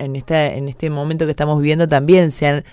[0.00, 2.64] en, esta, en este momento que estamos viviendo también se han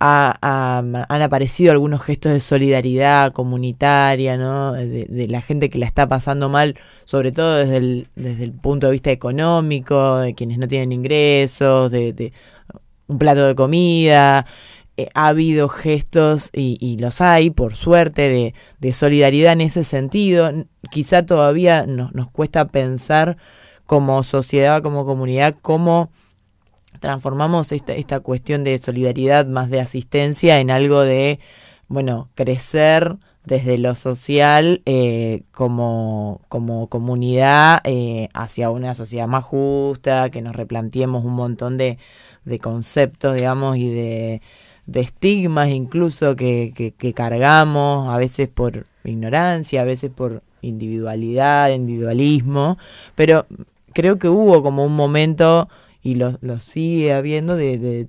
[0.00, 4.72] han aparecido algunos gestos de solidaridad comunitaria, ¿no?
[4.72, 8.86] De, la gente que la está pasando mal, sobre todo desde el, desde el punto
[8.86, 12.32] de vista económico, de quienes no tienen ingresos, de,
[13.08, 14.46] un plato de comida.
[14.96, 20.50] Eh, ha habido gestos, y, los hay, por suerte, de, solidaridad en ese sentido.
[20.90, 23.36] Quizá todavía nos, nos cuesta pensar
[23.86, 26.10] como sociedad, como comunidad, cómo
[27.00, 31.40] transformamos esta, esta cuestión de solidaridad más de asistencia en algo de,
[31.88, 40.30] bueno, crecer desde lo social eh, como, como comunidad eh, hacia una sociedad más justa,
[40.30, 41.98] que nos replanteemos un montón de,
[42.44, 44.42] de conceptos, digamos, y de,
[44.86, 51.70] de estigmas incluso que, que, que, cargamos, a veces por ignorancia, a veces por individualidad,
[51.70, 52.76] individualismo,
[53.14, 53.46] pero
[53.94, 55.68] creo que hubo como un momento
[56.02, 58.08] y lo, lo sigue habiendo de, de,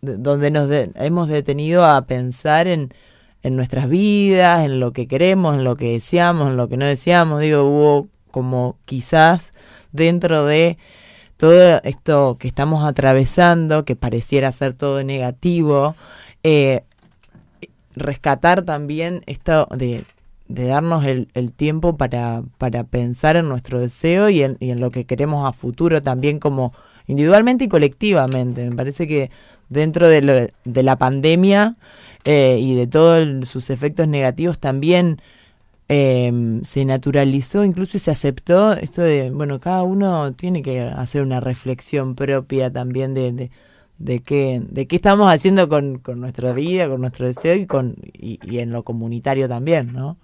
[0.00, 2.92] donde nos hemos detenido a pensar en,
[3.42, 6.86] en nuestras vidas, en lo que queremos, en lo que deseamos, en lo que no
[6.86, 7.40] deseamos.
[7.40, 9.52] Digo, hubo como quizás
[9.92, 10.78] dentro de
[11.36, 15.96] todo esto que estamos atravesando, que pareciera ser todo negativo,
[16.42, 16.82] eh,
[17.94, 20.04] rescatar también esto de,
[20.48, 24.80] de darnos el, el, tiempo para, para pensar en nuestro deseo y en, y en
[24.80, 26.72] lo que queremos a futuro también como
[27.10, 28.68] individualmente y colectivamente.
[28.68, 29.30] Me parece que
[29.68, 31.76] dentro de, de la pandemia
[32.24, 35.22] eh, y de todos sus efectos negativos también
[35.88, 41.40] em, se naturalizó, incluso se aceptó esto de, bueno, cada uno tiene que hacer una
[41.40, 43.50] reflexión propia también de,
[43.98, 47.96] de, qué, de qué estamos haciendo con, con nuestra vida, con nuestro deseo y, con,
[48.12, 50.16] y, en lo comunitario también, ¿no?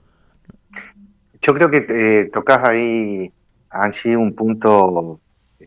[1.40, 3.32] Yo creo que eh, tocas ahí,
[3.70, 5.20] Angie, un punto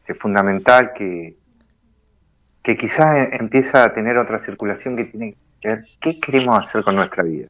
[0.10, 1.36] es fundamental que,
[2.64, 6.96] que quizás empieza a tener otra circulación que tiene que ver qué queremos hacer con
[6.96, 7.48] nuestra vida,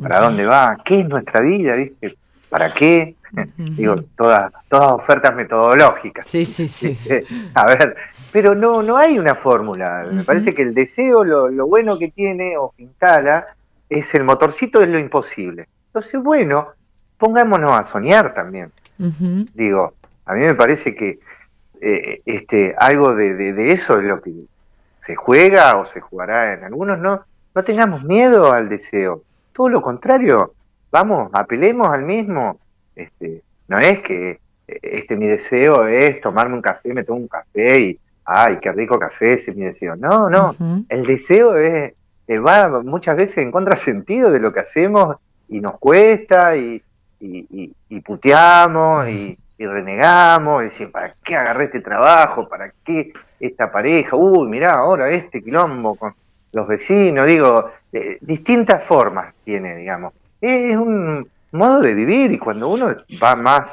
[0.00, 2.16] para dónde va, qué es nuestra vida, ¿viste?
[2.48, 3.16] ¿Para qué?
[3.56, 6.26] Digo, todas, todas ofertas metodológicas.
[6.26, 6.96] Sí, sí, sí,
[7.54, 7.96] A ver,
[8.32, 10.06] pero no, no hay una fórmula.
[10.10, 13.46] Me parece que el deseo, lo, lo bueno que tiene o instala,
[13.88, 15.68] es el motorcito de lo imposible.
[15.88, 16.68] Entonces, bueno,
[17.18, 18.70] pongámonos a soñar también.
[19.54, 21.18] Digo, a mí me parece que
[21.80, 24.32] eh, este, algo de, de, eso es lo que
[25.00, 27.22] se juega o se jugará en algunos, no,
[27.54, 30.54] no tengamos miedo al deseo, todo lo contrario,
[30.90, 32.58] vamos, apelemos al mismo,
[32.94, 37.80] este, no es que este mi deseo es tomarme un café, me tomo un café
[37.80, 39.96] y ay, qué rico café, ese es mi deseo.
[39.96, 40.56] No, no,
[40.88, 41.92] el deseo es,
[42.26, 45.16] eh, va muchas veces en contrasentido de lo que hacemos
[45.48, 46.82] y nos cuesta y,
[47.20, 52.48] y, y puteamos y, y renegamos, y decimos, ¿para qué agarré este trabajo?
[52.48, 54.16] ¿Para qué esta pareja?
[54.16, 56.14] Uy, mirá, ahora este quilombo con
[56.52, 57.70] los vecinos, digo,
[58.20, 60.12] distintas formas tiene, digamos.
[60.40, 63.72] Es un, modo de vivir y cuando uno va más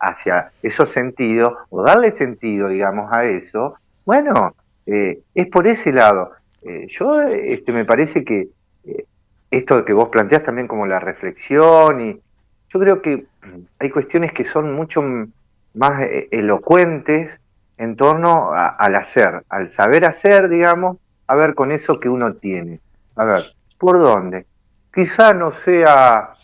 [0.00, 4.54] hacia esos sentidos o darle sentido, digamos, a eso, bueno,
[4.86, 6.32] eh, es por ese lado.
[6.62, 8.48] Eh, yo este, me parece que
[8.84, 9.04] eh,
[9.50, 12.20] esto que vos planteás también como la reflexión y
[12.74, 13.26] yo creo que
[13.78, 15.00] hay cuestiones que son mucho
[15.74, 16.02] más
[16.32, 17.38] elocuentes
[17.78, 20.96] en torno al hacer, al saber hacer, digamos,
[21.28, 22.80] a ver con eso que uno tiene.
[23.14, 23.44] A ver,
[23.78, 24.46] ¿por dónde?
[24.92, 26.34] Quizá no sea,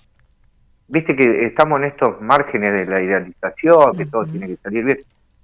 [0.86, 4.98] viste que estamos en estos márgenes de la idealización, que todo tiene que salir bien.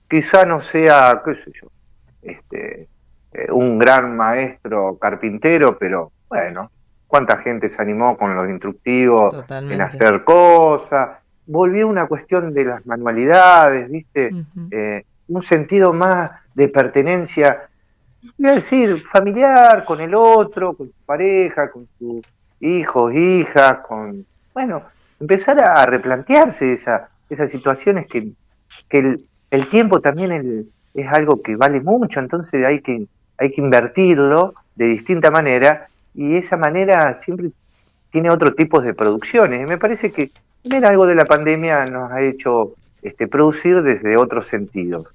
[0.08, 1.66] Quizá no sea, qué sé yo,
[2.22, 2.86] este,
[3.32, 6.70] eh, un gran maestro carpintero, pero bueno,
[7.06, 11.18] cuánta gente se animó con los instructivos en hacer cosas.
[11.46, 14.30] Volvió una cuestión de las manualidades, ¿viste?
[14.70, 17.68] Eh, un sentido más de pertenencia,
[18.38, 22.24] voy a decir, familiar con el otro, con su pareja, con sus
[22.60, 24.82] hijos, hijas, con, bueno,
[25.20, 28.28] empezar a replantearse esa, esas situaciones que,
[28.88, 29.18] que
[29.50, 33.06] el, tiempo también es algo que vale mucho, entonces hay que,
[33.38, 37.50] hay que invertirlo de distinta manera y esa manera siempre
[38.10, 39.62] tiene otro tipo de producciones.
[39.62, 40.30] Y me parece que
[40.62, 45.06] también algo de la pandemia nos ha hecho este, producir desde otros sentidos.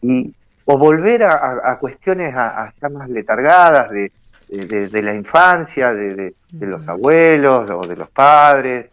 [0.00, 0.34] Y,
[0.64, 4.10] o volver a, cuestiones a, más letargadas de,
[4.48, 8.86] de, la infancia, de, los abuelos o de los padres,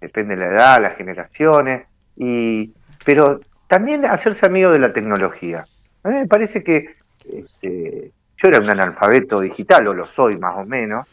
[0.00, 1.82] depende de la edad, las generaciones,
[2.16, 2.72] y,
[3.04, 5.66] pero también hacerse amigo de la tecnología.
[6.02, 6.94] A mí me parece que
[7.30, 11.06] este, yo era un analfabeto digital, o lo soy más o menos,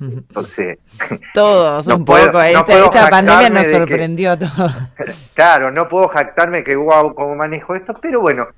[0.00, 0.78] entonces.
[1.34, 2.40] Todos, un poco.
[2.40, 4.72] esta, pandemia nos sorprendió a todos.
[5.34, 8.48] Claro, no puedo jactarme que wow, cómo manejo esto, pero bueno,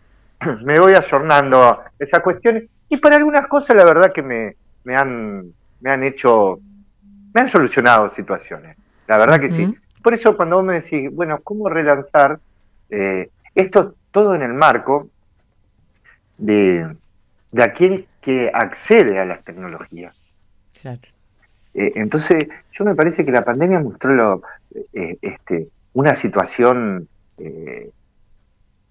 [0.63, 2.65] me voy ayornando esas cuestiones.
[2.89, 6.59] Y para algunas cosas, la verdad que me, me, han, me han hecho.
[7.33, 8.77] Me han solucionado situaciones.
[9.09, 9.75] La verdad que sí.
[10.03, 12.39] Por eso, cuando vos me decís, bueno, ¿cómo relanzar?
[12.91, 15.09] Eh, esto todo en el marco
[16.39, 16.95] de,
[17.51, 20.17] de aquel que accede a las tecnologías.
[20.81, 21.01] Claro.
[21.75, 24.43] Eh, entonces, yo me parece que la pandemia mostró
[24.95, 27.07] eh, este, una situación
[27.37, 27.91] eh,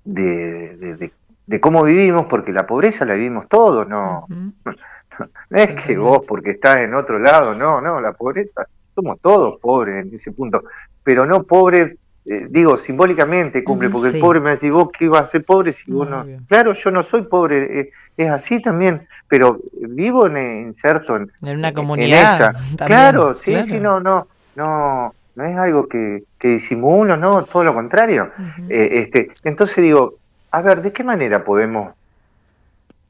[0.03, 1.11] de,
[1.59, 4.27] cómo vivimos, porque la pobreza la vivimos todos, no,
[5.49, 9.59] no es que vos porque estás en otro lado, no, no, la pobreza, somos todos
[9.59, 10.63] pobres en ese punto,
[11.03, 15.23] pero no pobres eh, digo, simbólicamente cumple, porque el pobre me dice, vos qué ibas
[15.23, 16.25] a ser pobre si vos no...
[16.47, 21.73] Claro, yo no soy pobre, eh, es así también, pero vivo en, inserto en, una
[21.73, 22.55] comunidad.
[22.85, 27.73] claro, sí, sí, no, no, no, no es algo que, que disimulo, no, todo lo
[27.73, 28.31] contrario.
[28.69, 30.15] Eh, este, entonces digo,
[30.51, 31.93] a ver, ¿de qué manera podemos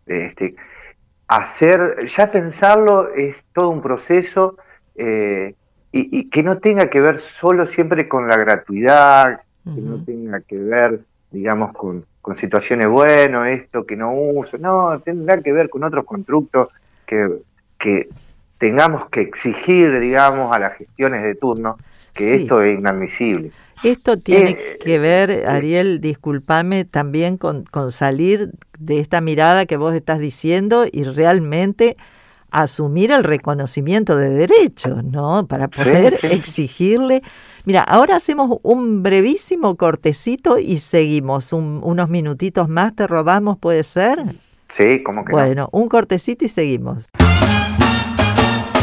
[0.07, 0.55] este,
[1.27, 4.57] hacer, ya pensarlo es todo un proceso,
[4.95, 5.55] eh,
[5.93, 10.57] y, que no tenga que ver solo siempre con la gratuidad, que no tenga que
[10.57, 16.05] ver, digamos, con, situaciones buenas, esto que no uso, no, tendrá que ver con otros
[16.05, 16.69] constructos
[17.05, 17.29] que,
[17.77, 18.09] que
[18.57, 21.77] tengamos que exigir, digamos, a las gestiones de turno
[22.13, 23.51] que esto es inadmisible.
[23.83, 29.65] Esto tiene eh, que ver, eh, Ariel, discúlpame, también con, con salir de esta mirada
[29.65, 31.97] que vos estás diciendo y realmente
[32.53, 35.47] asumir el reconocimiento de derechos, ¿no?
[35.47, 37.23] Para poder exigirle.
[37.65, 44.19] Mira, ahora hacemos un brevísimo cortecito y seguimos unos minutitos más, te robamos, ¿puede ser?
[44.69, 47.05] Sí, como que Bueno, un cortecito y seguimos.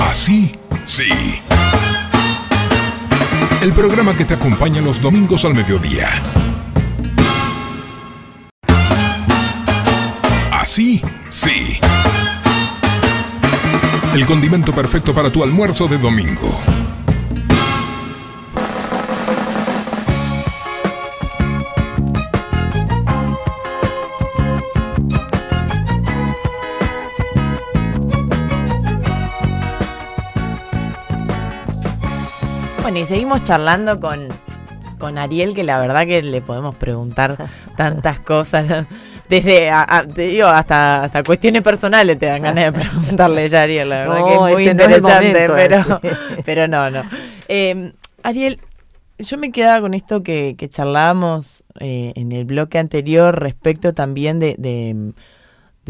[0.00, 0.52] Así,
[0.84, 1.10] sí.
[3.62, 6.08] El programa que te acompaña los domingos al mediodía.
[10.50, 11.78] Así, sí
[14.14, 16.50] el condimento perfecto para tu almuerzo de domingo.
[32.82, 34.26] Bueno, y seguimos charlando con,
[34.98, 37.36] con Ariel, que la verdad que le podemos preguntar
[37.76, 38.86] tantas cosas
[39.30, 39.70] desde,
[40.12, 44.26] te digo, hasta, hasta cuestiones personales te dan ganas de preguntarle ya, Ariel, la verdad
[44.26, 46.00] que es muy este interesante, pero,
[46.44, 47.04] pero no, no.
[47.48, 47.92] Eh,
[48.24, 48.60] Ariel,
[49.18, 54.40] yo me quedaba con esto que, que charlábamos eh, en el bloque anterior respecto también
[54.40, 55.12] de de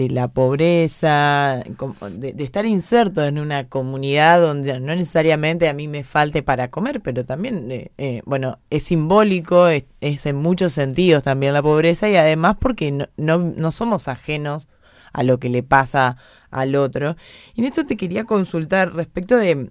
[0.09, 1.63] la pobreza,
[2.11, 7.01] de, estar inserto en una comunidad donde no necesariamente a mí me falte para comer,
[7.01, 12.17] pero también, eh, eh, bueno, es simbólico, es, en muchos sentidos también la pobreza y
[12.17, 14.69] además porque no, no, somos ajenos
[15.13, 16.17] a lo que le pasa
[16.51, 17.17] al otro.
[17.55, 19.71] Y en esto te quería consultar respecto de,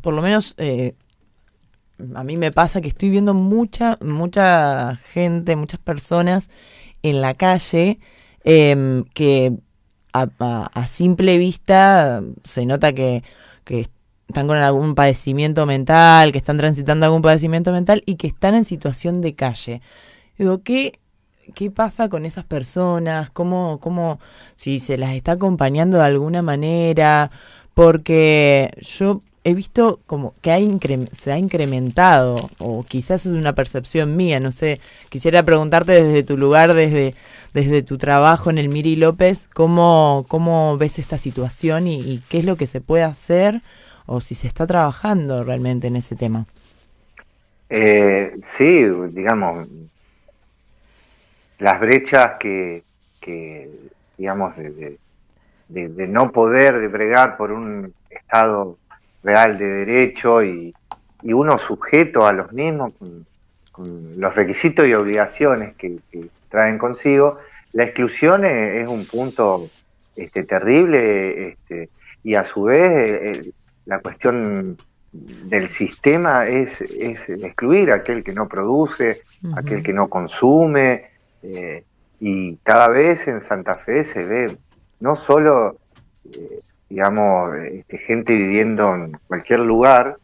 [0.00, 0.94] por lo menos, eh,
[2.14, 6.50] a mí me pasa que estoy viendo mucha, mucha gente, muchas personas
[7.02, 7.98] en la calle
[8.44, 9.52] em, que
[10.12, 13.22] a, simple vista se nota que,
[14.28, 18.64] están con algún padecimiento mental, que están transitando algún padecimiento mental y que están en
[18.64, 19.82] situación de calle.
[20.38, 21.00] Digo, ¿qué,
[21.54, 23.30] qué pasa con esas personas?
[23.30, 24.20] ¿Cómo, cómo,
[24.54, 27.30] si se las está acompañando de alguna manera?
[27.74, 34.38] Porque yo he visto como que se ha incrementado, o quizás es una percepción mía,
[34.38, 37.14] no sé, quisiera preguntarte desde tu lugar, desde,
[37.52, 42.44] desde tu trabajo en el Miri López, ¿cómo, cómo ves esta situación y, qué es
[42.44, 43.62] lo que se puede hacer
[44.06, 46.46] o si se está trabajando realmente en ese tema?
[47.68, 49.68] Eh, sí, digamos,
[51.58, 52.82] las brechas que,
[54.16, 54.98] digamos, de,
[55.68, 58.76] no poder de bregar por un Estado
[59.22, 60.74] real de derecho y,
[61.22, 62.94] uno sujeto a los mismos
[63.72, 65.98] con, los requisitos y obligaciones que,
[66.50, 67.38] traen consigo,
[67.72, 69.66] la exclusión es, un punto
[70.16, 71.88] este, terrible este,
[72.22, 73.52] y a su vez eh, eh,
[73.86, 74.76] la cuestión
[75.12, 79.22] del sistema es, es excluir a aquel que no produce,
[79.56, 81.10] aquel que no consume,
[81.42, 81.84] eh,
[82.20, 84.56] y cada vez en Santa Fe se ve
[85.00, 85.78] no solo
[86.88, 90.18] digamos, este, gente viviendo en cualquier lugar,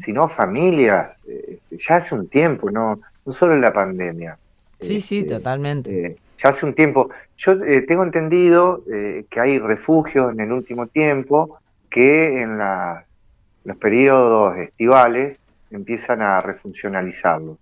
[0.00, 4.38] sino familias, este, ya hace un tiempo, no, no solo en la pandemia.
[4.80, 6.06] Sí, sí, este, totalmente.
[6.06, 7.10] Eh, ya hace un tiempo.
[7.36, 11.58] Yo eh, tengo entendido eh, que hay refugios en el último tiempo
[11.90, 15.38] que en los periodos estivales
[15.70, 17.58] empiezan a refuncionalizarlo.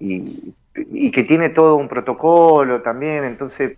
[0.00, 3.76] Y, y, que tiene todo un protocolo también, entonces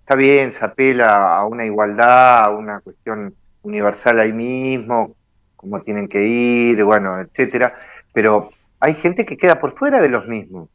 [0.00, 5.14] está bien, se apela a una igualdad, a una cuestión universal ahí mismo,
[5.56, 7.74] cómo tienen que ir, bueno, etcétera,
[8.12, 10.68] pero hay gente que queda por fuera de los mismos.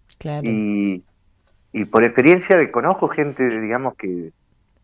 [0.44, 1.04] Y,
[1.74, 4.32] y por experiencia conozco gente, digamos, que,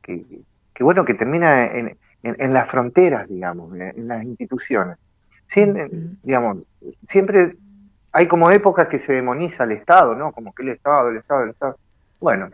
[0.02, 0.44] que,
[0.80, 4.98] bueno, que termina en, en, las fronteras, digamos, en, las instituciones.
[6.24, 6.58] digamos,
[7.08, 7.56] siempre
[8.12, 10.32] hay como épocas que se demoniza el Estado, ¿no?
[10.32, 11.78] Como que el Estado, el Estado, el Estado.
[12.20, 12.50] Bueno,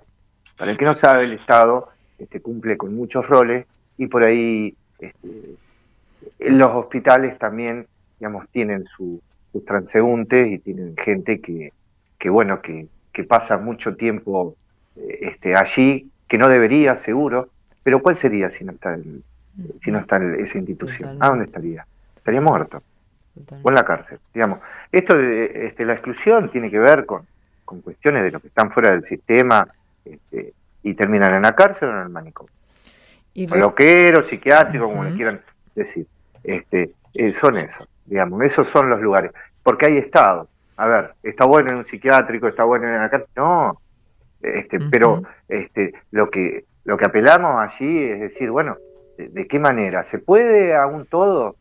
[0.58, 3.66] para el que no sabe, el Estado este, cumple con muchos roles
[3.98, 5.56] y por ahí este,
[6.40, 7.88] los hospitales también,
[8.20, 9.20] digamos, tienen sus
[9.66, 11.74] transeúntes y tienen gente que,
[12.18, 14.56] que bueno, que, que pasa mucho tiempo
[14.96, 17.50] eh, este, allí, que no debería, seguro,
[17.84, 19.24] pero ¿cuál sería si no está, el,
[19.82, 21.18] si no está esa institución?
[21.20, 21.86] ¿A dónde estaría?
[22.16, 22.82] Estaría muerto.
[23.62, 24.60] O en la cárcel, digamos.
[24.92, 27.28] Esto de este, la exclusión tiene que ver con,
[27.64, 29.68] con cuestiones de los que están fuera del sistema,
[30.04, 30.54] este,
[30.84, 32.52] y terminan en la cárcel o en el manicomio.
[33.34, 35.42] Y Loquero, psiquiátrico, como le quieran
[35.76, 36.08] decir.
[36.44, 39.32] Este, eh, son esos, digamos, esos son los lugares.
[39.62, 40.48] Porque hay estado.
[40.78, 43.30] A ver, está bueno en un psiquiátrico, está bueno en la cárcel.
[43.36, 43.82] No,
[44.42, 48.78] este, pero este, lo que lo que apelamos allí es decir, bueno,
[49.18, 50.06] ¿de, qué manera?
[50.06, 51.58] ¿Se puede aún todo?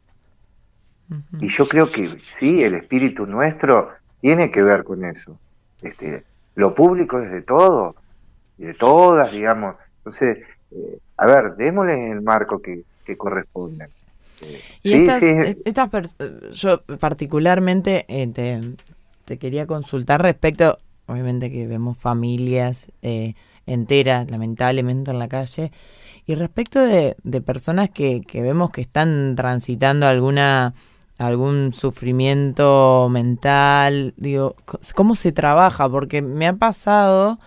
[1.40, 3.90] Y yo creo que sí, el espíritu nuestro
[4.20, 5.36] tiene que ver con eso.
[5.82, 6.22] Este,
[6.54, 7.96] lo público es de todo,
[8.56, 9.74] de todas, digamos.
[9.98, 10.38] Entonces,
[10.70, 13.88] eh, a ver, démosle el marco que, que corresponde.
[14.42, 16.16] Eh, y estas, eh, estas
[16.52, 18.60] yo particularmente te,
[19.26, 22.90] te, quería consultar respecto, obviamente que vemos familias
[23.66, 25.72] enteras, lamentablemente, en la calle,
[26.26, 30.74] y respecto de, de personas que, que vemos que están transitando alguna
[31.18, 34.56] algún sufrimiento mental, digo,
[34.94, 35.88] ¿cómo se trabaja?
[35.88, 37.38] Porque me ha pasado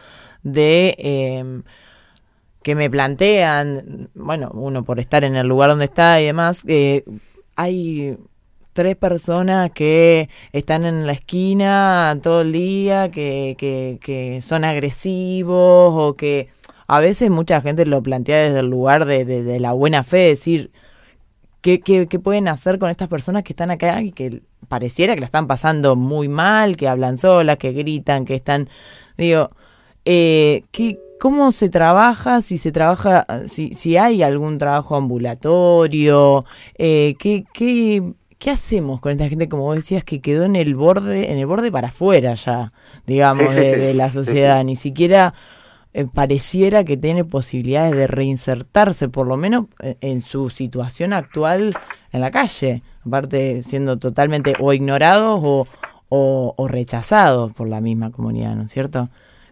[0.43, 1.63] de em,
[2.63, 7.03] que me plantean, bueno, uno por estar en el lugar donde está y demás, eh,
[7.55, 8.17] hay
[8.79, 16.15] tres personas que están en la esquina todo el día, que, que, son agresivos o
[16.15, 16.47] que
[16.87, 20.71] a veces mucha gente lo plantea desde el lugar de, de, la buena fe, decir,
[21.59, 25.19] ¿qué, ¿qué, qué, pueden hacer con estas personas que están acá y que pareciera que
[25.19, 28.69] la están pasando muy mal, que hablan solas, que gritan, que están,
[29.17, 29.49] digo,
[30.05, 32.41] eh, ¿qué, ¿Cómo se trabaja?
[32.41, 36.45] Si se trabaja, si, si hay algún trabajo ambulatorio,
[36.77, 40.75] eh, ¿qué, qué, qué hacemos con esta gente, como vos decías, que quedó en el
[40.75, 42.73] borde, en el borde para afuera ya,
[43.05, 44.63] digamos, de, la sociedad?
[44.63, 45.33] Ni siquiera
[45.93, 51.77] eh, pareciera que tiene posibilidades de reinsertarse, por lo menos eh, en su situación actual
[52.11, 55.67] en la calle, aparte siendo totalmente o ignorados o,
[56.09, 59.09] o, o rechazados por la misma comunidad, ¿no es cierto?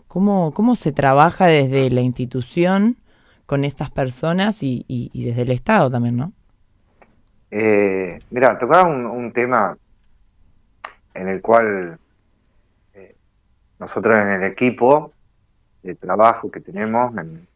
[0.07, 2.97] ¿Cómo, cómo se trabaja desde la institución
[3.45, 6.33] con estas personas y, desde el Estado también, no?
[7.49, 9.77] Eh, mira, tocaba un, tema
[11.13, 11.97] en el cual
[12.93, 13.15] eh,
[13.79, 15.13] nosotros en el equipo
[15.83, 17.47] de trabajo que tenemos en,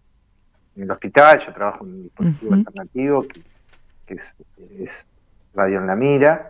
[0.78, 3.26] el hospital, yo trabajo en un dispositivo alternativo
[4.06, 5.06] que, es,
[5.54, 6.50] Radio en la Mira,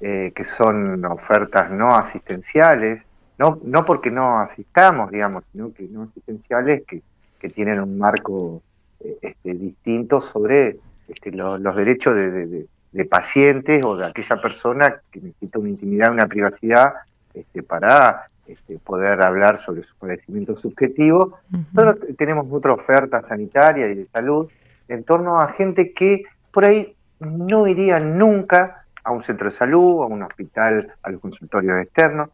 [0.00, 3.06] eh, que son ofertas no asistenciales,
[3.36, 7.02] no, no porque no asistamos, digamos, sino que no asistenciales que,
[7.38, 8.62] que tienen un marco
[9.00, 10.78] eh, este, distinto sobre
[11.10, 12.66] este, los derechos de,
[13.08, 16.94] pacientes o de aquella persona que necesita una intimidad, una privacidad
[17.34, 21.38] este, para este, poder hablar sobre su padecimiento subjetivo.
[21.72, 24.48] Nosotros tenemos otra oferta sanitaria y de salud
[24.88, 30.02] en torno a gente que por ahí no iría nunca a un centro de salud,
[30.02, 32.30] a un hospital, a los consultorios externos.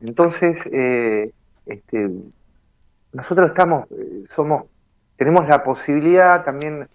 [0.00, 1.30] Entonces, eh,
[1.66, 2.10] este,
[3.12, 4.64] nosotros estamos, eh, somos,
[5.16, 6.88] tenemos la posibilidad también,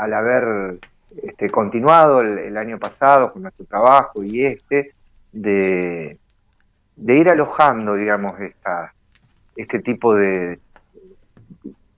[0.00, 0.78] al haber
[1.22, 4.92] este, continuado el, año pasado con nuestro trabajo y este,
[5.32, 6.18] de,
[6.96, 8.94] de ir alojando, digamos, esta,
[9.56, 10.58] este tipo de...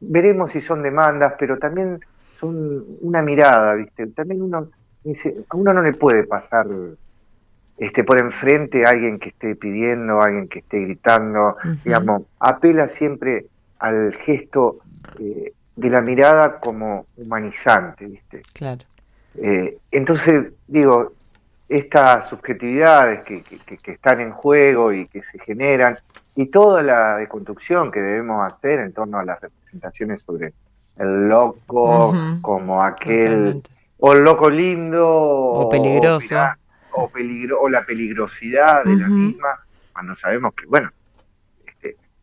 [0.00, 2.00] Veremos si son demandas, pero también
[2.40, 4.09] son una mirada, ¿viste?
[4.09, 4.68] También uno
[5.48, 6.66] a uno no le puede pasar
[7.76, 12.86] este por enfrente a alguien que esté pidiendo, a alguien que esté gritando, digamos, apela
[12.88, 13.46] siempre
[13.78, 14.78] al gesto
[15.18, 18.42] eh, de la mirada como humanizante, ¿viste?
[18.52, 18.82] Claro.
[19.36, 21.12] Eh, entonces, digo,
[21.68, 25.96] estas subjetividades que, que, están en juego y que se generan,
[26.36, 30.52] y toda la deconstrucción que debemos hacer en torno a las representaciones sobre
[30.98, 33.62] el loco como aquel,
[33.98, 36.36] o el loco lindo, o peligroso,
[36.92, 39.60] o, peligro, o la peligrosidad de la misma,
[39.92, 40.90] cuando sabemos que, bueno,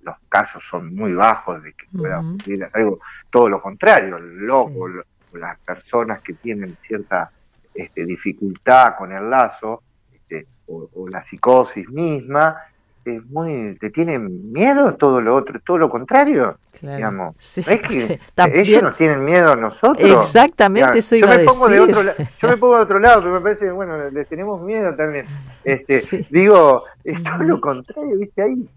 [0.02, 4.88] los casos son muy bajos de que pueda ocurrir algo, todo lo contrario, loco,
[5.34, 7.32] las personas que tienen cierta
[7.74, 9.84] este, dificultad con el lazo,
[10.14, 12.58] este, o, la psicosis misma,
[13.06, 17.36] es muy, te tienen miedo todo lo otro, todo lo contrario, digamos.
[17.40, 18.20] es que
[18.54, 20.26] ellos nos tienen miedo a nosotros.
[20.26, 23.34] Exactamente, eso iba yo me pongo De otro, yo me pongo de otro lado, pero
[23.34, 25.26] me parece, bueno, les tenemos miedo también.
[25.64, 28.42] Este, Digo, es todo lo contrario, ¿viste?
[28.44, 28.70] Hay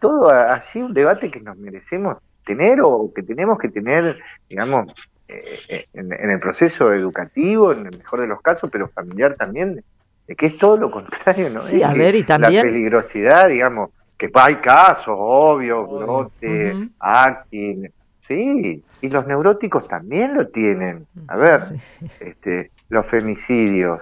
[0.00, 4.18] todo así un debate que nos merecemos tener o que tenemos que tener,
[4.48, 4.92] digamos,
[5.28, 9.82] eh, eh, en, el proceso educativo, en el mejor de los casos, pero familiar también,
[10.26, 11.60] de que es todo lo contrario, ¿no?
[11.60, 12.54] Sí, a ver, y también...
[12.54, 17.88] La peligrosidad, digamos, que hay casos, obvio, brote, acting,
[18.20, 21.06] sí, y los neuróticos también lo tienen.
[21.26, 21.60] A ver,
[22.20, 24.00] este, los femicidios,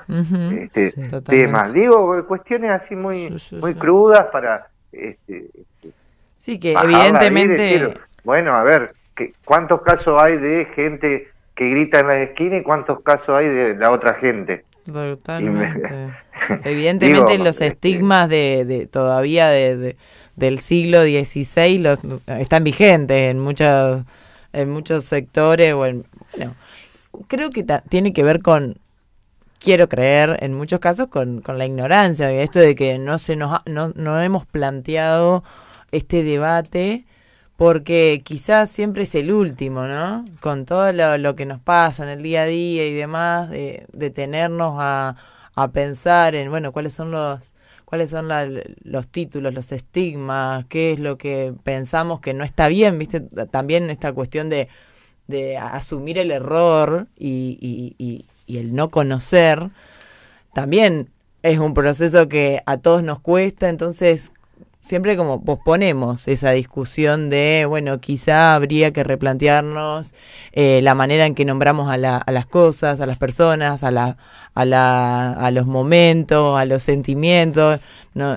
[0.61, 0.93] este,
[1.25, 4.69] temas, digo, cuestiones así muy, muy crudas para...
[4.97, 5.91] Este, este
[6.39, 7.95] sí, que evidentemente...
[8.25, 8.95] bueno, a ver,
[9.45, 13.77] ¿cuántos casos hay de gente que grita en la esquina y cuántos casos hay de
[13.77, 14.65] la otra gente?
[14.87, 15.91] Totalmente.
[16.65, 19.97] Evidentemente los este, estigmas de, de todavía de,
[20.37, 24.05] del siglo XVI los, están vigentes en muchos
[24.53, 26.05] en muchos sectores bueno,
[27.29, 28.79] creo que tiene que ver con
[29.65, 33.61] quiero creer en muchos casos con, con la ignorancia esto de que no se nos
[33.65, 35.43] no, no hemos planteado
[35.91, 37.07] este debate
[37.57, 40.25] porque quizás siempre es el último, ¿no?
[40.41, 44.75] Con todo lo, que nos pasa en el día a día y demás, de detenernos
[44.79, 45.17] a,
[45.55, 47.53] a pensar en, bueno, cuáles son los
[47.85, 48.29] cuáles son
[48.83, 53.21] los títulos, los estigmas, qué es lo que pensamos que no está bien, ¿viste?
[53.21, 54.69] También esta cuestión de,
[55.29, 59.71] de asumir el error y, y, y, y el no conocer,
[60.53, 61.11] también
[61.43, 64.33] es un proceso que a todos nos cuesta, entonces
[64.85, 70.15] siempre como posponemos esa discusión de, bueno, quizá habría que replantearnos
[70.53, 73.91] eh, la manera en que nombramos a, la, a, las cosas, a las personas, a,
[73.91, 74.19] la,
[74.55, 77.81] a, la, a los momentos, a los sentimientos.
[78.13, 78.37] No,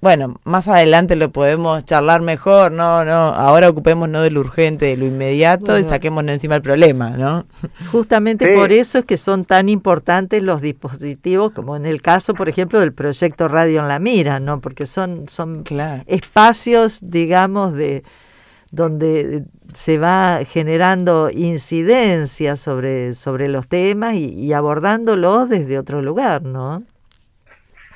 [0.00, 4.86] bueno, más adelante lo podemos charlar mejor, no, no, ahora ocupemos no de lo urgente,
[4.86, 7.46] de lo inmediato y saquémonos encima el problema, ¿no?
[7.90, 12.48] Justamente por eso es que son tan importantes los dispositivos, como en el caso, por
[12.48, 14.60] ejemplo, del proyecto Radio en la Mira, ¿no?
[14.60, 15.64] Porque son, son
[16.06, 18.02] espacios, digamos, de
[18.70, 19.44] donde
[19.74, 26.82] se va generando incidencia sobre, sobre los temas y, y abordándolos desde otro lugar, ¿no?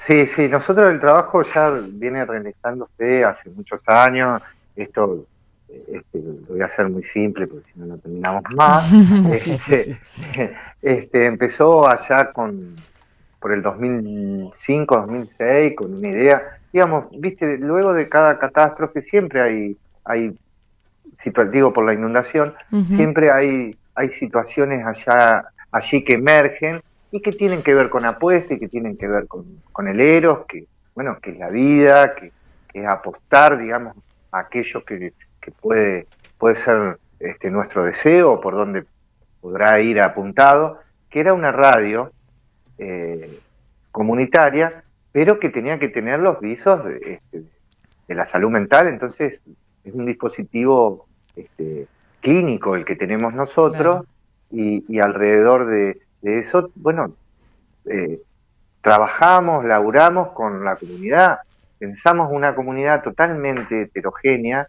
[0.00, 4.40] Sí, sí, nosotros el trabajo ya viene realizándose hace muchos años.
[4.74, 5.26] Esto
[5.68, 8.90] este, lo voy a hacer muy simple porque si no, no terminamos más.
[9.30, 10.00] Este,
[10.82, 12.76] este, empezó allá con
[13.40, 16.42] por el 2005, 2006, con una idea.
[16.72, 20.34] Digamos, viste, luego de cada catástrofe siempre hay, hay
[21.52, 22.54] digo por la inundación,
[22.88, 26.80] siempre hay, hay situaciones allá, allí que emergen
[27.10, 30.00] y que tienen que ver con apuestas y que tienen que ver con, con el
[30.00, 32.32] Eros, que, bueno, que es la vida, que,
[32.72, 33.96] es apostar, digamos,
[34.30, 35.12] a aquello que,
[35.60, 36.06] puede,
[36.38, 38.84] puede ser este, nuestro deseo, por donde
[39.40, 42.12] podrá ir apuntado, que era una radio
[42.78, 43.40] eh,
[43.90, 47.44] comunitaria, pero que tenía que tener los visos de, este,
[48.14, 49.40] la salud mental, entonces
[49.84, 51.06] es un dispositivo
[51.36, 51.86] este,
[52.20, 54.04] clínico el que tenemos nosotros
[54.50, 57.14] y, alrededor de, eso, bueno,
[57.86, 58.20] eh,
[58.80, 61.38] trabajamos, laburamos con la comunidad,
[61.78, 64.68] pensamos una comunidad totalmente heterogénea,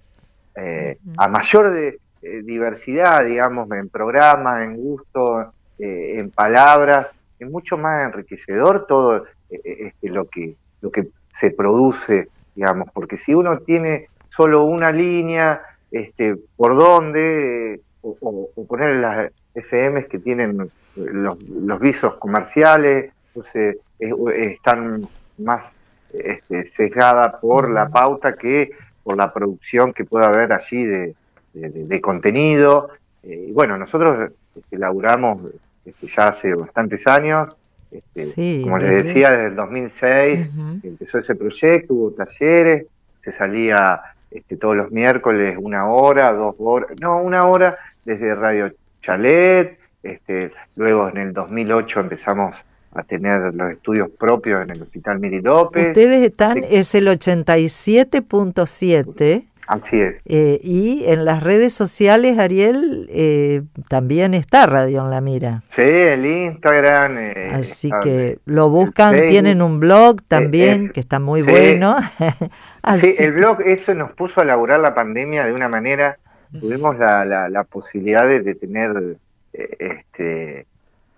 [0.55, 7.07] eh, a mayor de, eh, diversidad, digamos, en programas, en gusto, en palabras,
[7.39, 13.33] es mucho más enriquecedor todo este, lo, que, lo que se produce, digamos, porque si
[13.33, 21.41] uno tiene solo una línea, este, por dónde, o, poner las FMs que tienen los,
[21.43, 25.73] los visos comerciales, entonces están más
[26.13, 28.71] este, sesgadas por la pauta que
[29.03, 32.89] por la producción que pueda haber allí de, contenido.
[33.23, 35.51] Eh, y bueno, nosotros este, laburamos
[35.85, 37.55] este, ya hace bastantes años,
[37.91, 40.49] este, como les decía, desde el 2006
[40.83, 42.85] empezó ese proyecto, hubo talleres,
[43.21, 48.71] se salía este, todos los miércoles una hora, dos horas, no, una hora desde Radio
[49.01, 52.55] Chalet, este, luego en el 2008 empezamos
[52.93, 55.87] a tener los estudios propios en el Hospital Miri López.
[55.87, 59.45] Ustedes están, es el 87.7.
[59.71, 60.19] Así es.
[60.25, 65.63] Eh, y en las redes sociales, Ariel, eh, también está Radio en la Mira.
[65.69, 67.17] Sí, el Instagram.
[67.17, 71.95] Eh, Así que lo buscan, tienen un blog también, que está muy bueno.
[72.97, 76.17] sí, el blog, eso nos puso a laburar la pandemia de una manera,
[76.59, 79.15] tuvimos la, la, posibilidad de, tener
[79.53, 80.65] este,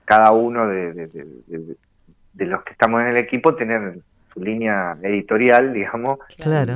[0.05, 1.09] cada uno de,
[2.33, 3.99] de los que estamos en el equipo, tener
[4.33, 6.19] su línea editorial, digamos.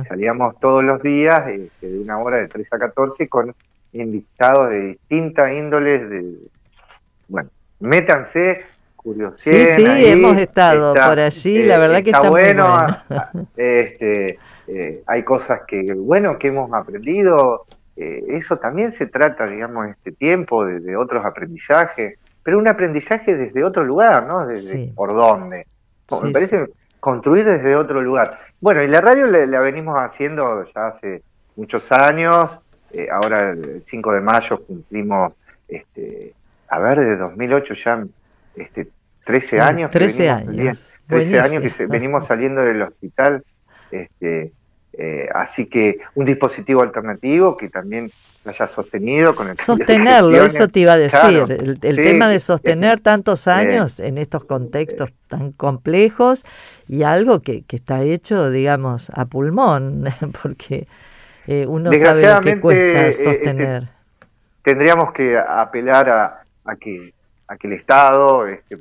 [0.08, 3.54] Salíamos todos los días, este, de una hora de 3 a 14, con
[3.92, 6.08] invitados de distintas índoles.
[6.08, 6.34] De,
[7.26, 7.50] bueno,
[7.80, 8.62] métanse,
[8.94, 9.76] curiosidad.
[9.76, 12.86] Sí, sí, hemos estado por allí, la verdad que está, bueno.
[13.56, 14.38] Este,
[14.68, 17.66] eh, hay cosas que, bueno, que hemos aprendido.
[18.00, 23.64] Eh, eso también se trata, digamos, este tiempo de, otros aprendizajes, pero un aprendizaje desde
[23.64, 24.46] otro lugar, ¿no?
[24.46, 25.66] Desde por dónde.
[26.22, 26.68] me parece
[27.00, 28.38] construir desde otro lugar.
[28.60, 31.22] Bueno, y la radio la, venimos haciendo ya hace
[31.56, 32.60] muchos años,
[32.92, 35.32] eh, ahora el 5 de mayo cumplimos,
[35.66, 36.34] este,
[36.68, 38.04] a ver, de 2008 ya
[38.54, 38.88] este,
[39.24, 39.90] 13 años.
[39.90, 40.94] 13 años.
[41.08, 43.44] 13 años que venimos saliendo del hospital.
[43.90, 44.52] Este,
[45.00, 48.10] eh, así que un dispositivo alternativo que también
[48.44, 51.78] haya sostenido con el sostenerlo eso te iba a decir.
[51.82, 56.44] El, tema de sostener tantos años en estos contextos tan complejos
[56.88, 60.06] y algo que, que está hecho digamos a pulmón
[60.42, 60.88] porque
[61.46, 63.88] eh, uno sabe lo que cuesta eh, sostener.
[64.62, 67.14] tendríamos que apelar a, a, que
[67.46, 68.78] a que el Estado este,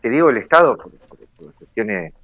[0.00, 0.90] te digo el Estado por
[1.52, 2.14] cuestiones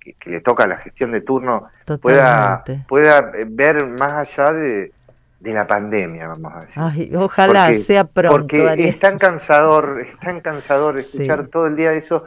[0.00, 1.68] que, le toca la gestión de turno
[2.00, 4.92] pueda, pueda ver más allá de,
[5.40, 7.16] la pandemia, vamos a decir.
[7.16, 8.38] ojalá sea pronto.
[8.38, 12.24] Porque es tan cansador, es tan cansador escuchar todo el día eso,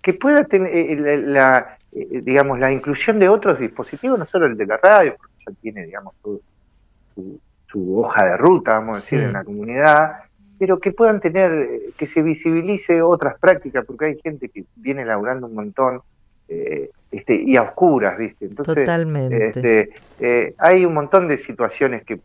[0.00, 4.46] que pueda tener eh, eh, la, eh, digamos, la inclusión de otros dispositivos, no solo
[4.46, 9.20] el de la radio, porque ya tiene, digamos, su, hoja de ruta, vamos a decir,
[9.20, 10.12] en la comunidad,
[10.58, 15.46] pero que puedan tener, que se visibilice otras prácticas, porque hay gente que viene laburando
[15.46, 16.02] un montón
[16.48, 18.46] eh, este, y a oscuras, ¿viste?
[18.46, 19.46] Entonces, Totalmente.
[19.48, 22.18] Este, eh, hay un montón de situaciones que,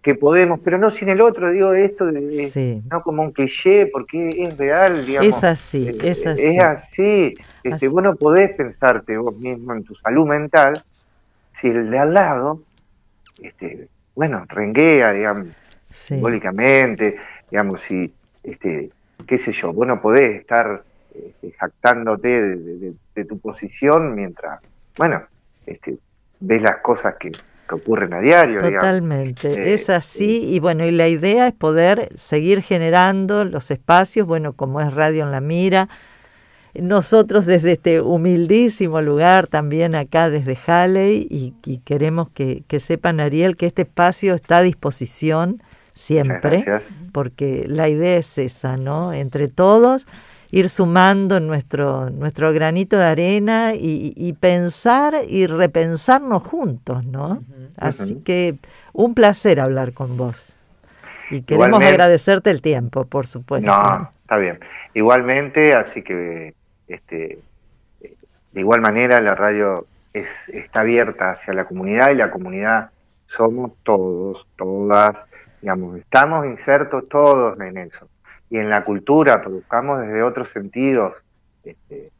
[0.00, 4.28] que podemos, pero no sin el otro, digo, esto de, no como un cliché, porque
[4.28, 5.36] es real, digamos.
[5.36, 6.42] Es así, eh, es así.
[6.44, 7.34] Es así.
[7.64, 10.74] Este, Vos no podés pensarte vos mismo en tu salud mental
[11.52, 12.60] si el de al lado,
[13.42, 15.48] este, bueno, renguea, digamos,
[15.92, 17.16] simbólicamente,
[17.50, 18.12] digamos, si,
[18.44, 18.90] este,
[19.26, 20.84] qué sé yo, vos no podés estar
[21.26, 24.60] este, jactándote de, tu posición mientras,
[24.96, 25.22] bueno,
[25.66, 25.98] este,
[26.40, 27.32] ves las cosas que,
[27.70, 28.60] ocurren a diario.
[28.60, 34.26] Totalmente, eh, es así y bueno, y la idea es poder seguir generando los espacios,
[34.26, 35.90] bueno, como es Radio en la Mira,
[36.72, 43.58] nosotros desde este humildísimo lugar, también acá desde Halley, y, queremos que, que, sepan, Ariel,
[43.58, 45.62] que este espacio está a disposición
[45.98, 46.64] siempre,
[47.12, 49.12] porque la idea es esa, ¿no?
[49.12, 50.06] Entre todos
[50.50, 57.42] ir sumando nuestro, nuestro granito de arena y, pensar y repensarnos juntos, ¿no?
[57.76, 58.56] Así que
[58.92, 60.56] un placer hablar con vos.
[61.30, 63.70] Y queremos agradecerte el tiempo, por supuesto.
[63.70, 64.58] No, está bien.
[64.94, 66.54] Igualmente, así que
[66.88, 67.38] este,
[68.00, 72.90] de igual manera la radio es, está abierta hacia la comunidad y la comunidad
[73.26, 75.16] somos todos, todas,
[75.60, 78.08] digamos, estamos insertos todos en eso.
[78.50, 81.14] Y en la cultura, buscamos desde otros sentidos
[81.64, 82.10] este,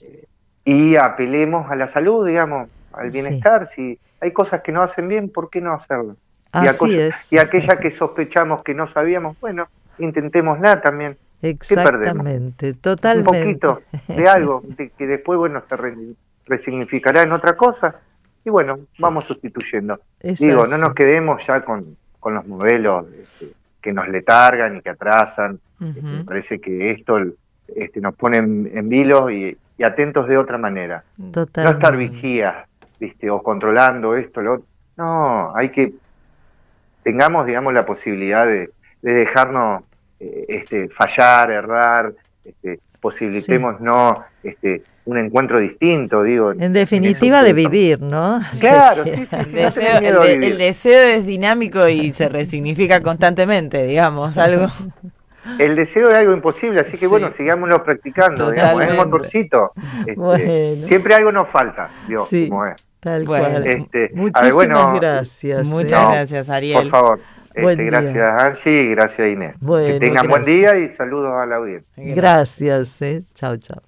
[0.00, 0.24] eh,
[0.64, 3.68] y apelemos a la salud, digamos, al bienestar.
[3.68, 6.16] Si hay cosas que no hacen bien, ¿por qué no hacerlas?
[6.50, 7.32] Así es.
[7.32, 9.68] y aquella que sospechamos que no sabíamos, bueno,
[9.98, 11.16] intentémosla también.
[11.42, 13.30] Exactamente, totalmente.
[13.30, 15.76] Un poquito de algo que después, bueno, se
[16.46, 18.00] resignificará en otra cosa
[18.44, 20.00] y bueno, vamos sustituyendo.
[20.20, 24.90] Digo, no nos quedemos ya con, con los modelos este, que nos letargan y que
[24.90, 25.60] atrasan.
[25.80, 27.18] Este, me parece que esto
[27.68, 31.04] este, nos pone en, vilo y, atentos de otra manera.
[31.16, 32.66] No estar vigías,
[32.98, 33.30] ¿viste?
[33.30, 34.66] o controlando esto, lo otro.
[34.96, 35.92] No, hay que
[37.08, 38.70] tengamos, digamos, la posibilidad de,
[39.00, 39.82] dejarnos
[40.20, 42.12] eh, este, fallar, errar,
[42.44, 46.52] este, posibilitemos no este, un encuentro distinto, digo.
[46.52, 48.40] En definitiva, de vivir, ¿no?
[48.60, 54.66] Claro, sí, sí, el, deseo, es dinámico y se resignifica constantemente, digamos, algo.
[55.58, 59.72] El deseo es algo imposible, así que bueno, sigámoslo practicando, digamos, es motorcito.
[60.06, 62.76] Este, siempre algo nos falta, Dios, como es.
[63.00, 63.66] Tal cual.
[63.66, 65.66] Este, Muchísimas gracias.
[65.66, 66.82] Muchas gracias, Ariel.
[66.82, 67.20] Por favor.
[67.54, 69.56] Este, gracias Angie y gracias Inés.
[69.58, 72.14] que tengan buen día y saludos a la audiencia.
[72.14, 73.00] Gracias.
[73.00, 73.22] Eh.
[73.34, 73.87] Chao, chao.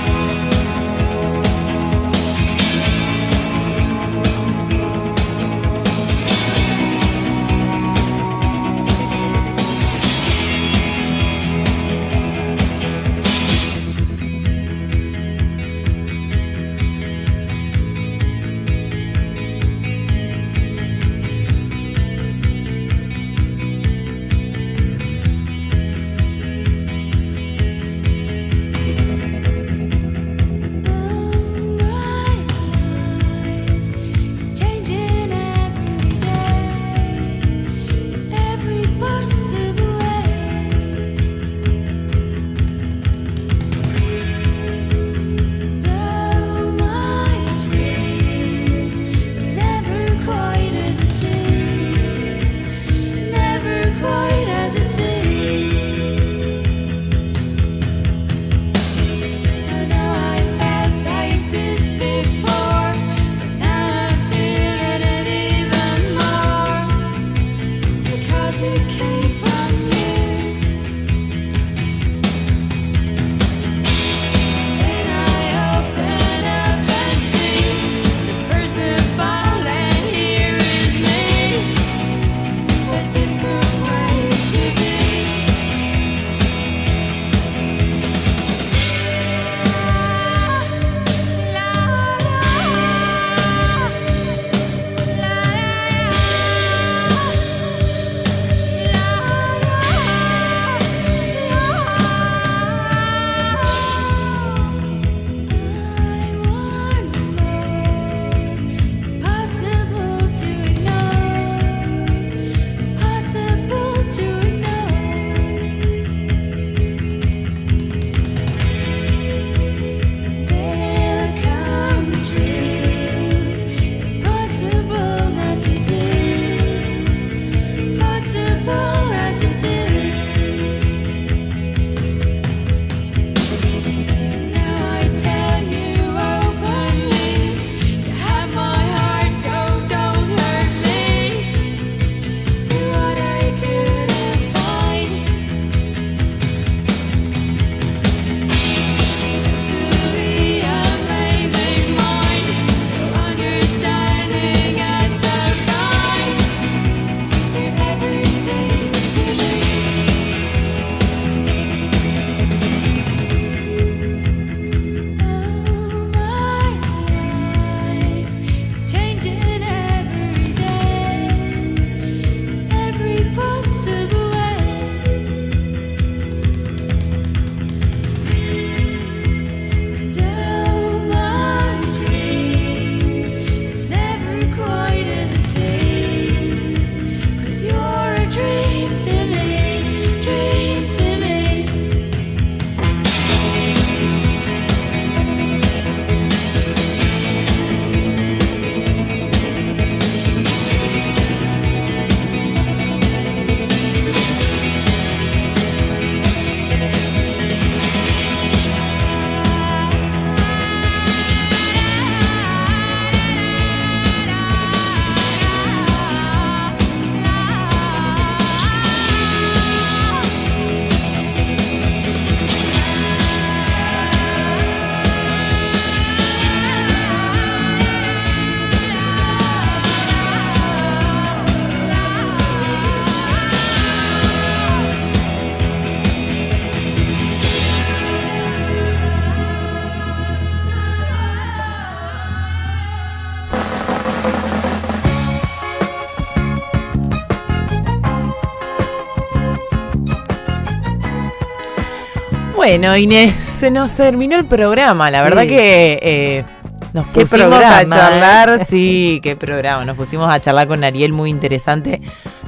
[252.71, 255.11] Bueno, Inés, se nos terminó el programa.
[255.11, 256.45] La verdad que eh,
[256.93, 258.61] nos pusimos programa, a charlar.
[258.61, 258.65] ¿eh?
[258.65, 259.83] Sí, qué programa.
[259.83, 261.99] Nos pusimos a charlar con Ariel, muy interesante.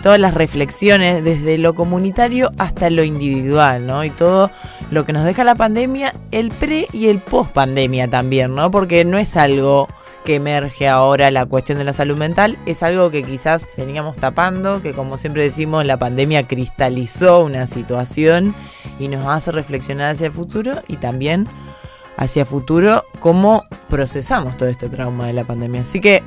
[0.02, 4.06] Todas las reflexiones, desde lo comunitario hasta lo individual, ¿no?
[4.06, 4.50] Y todo
[4.92, 8.72] lo que nos deja la pandemia, el pre y el post pandemia también, ¿no?
[8.72, 9.90] Porque no es algo
[10.24, 14.82] que emerge ahora la cuestión de la salud mental, es algo que quizás veníamos tapando,
[14.82, 18.56] que como siempre decimos, la pandemia cristalizó una situación
[19.00, 21.48] y nos hace reflexionar hacia el futuro y también
[22.18, 25.82] hacia el futuro cómo procesamos todo este trauma de la pandemia.
[25.82, 26.24] Así que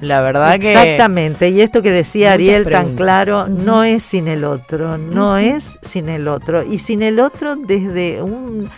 [0.00, 0.72] la verdad que...
[0.72, 5.78] Exactamente, y esto que decía Ariel tan claro, no es sin el otro, no es
[5.82, 8.70] sin el otro, y sin el otro desde un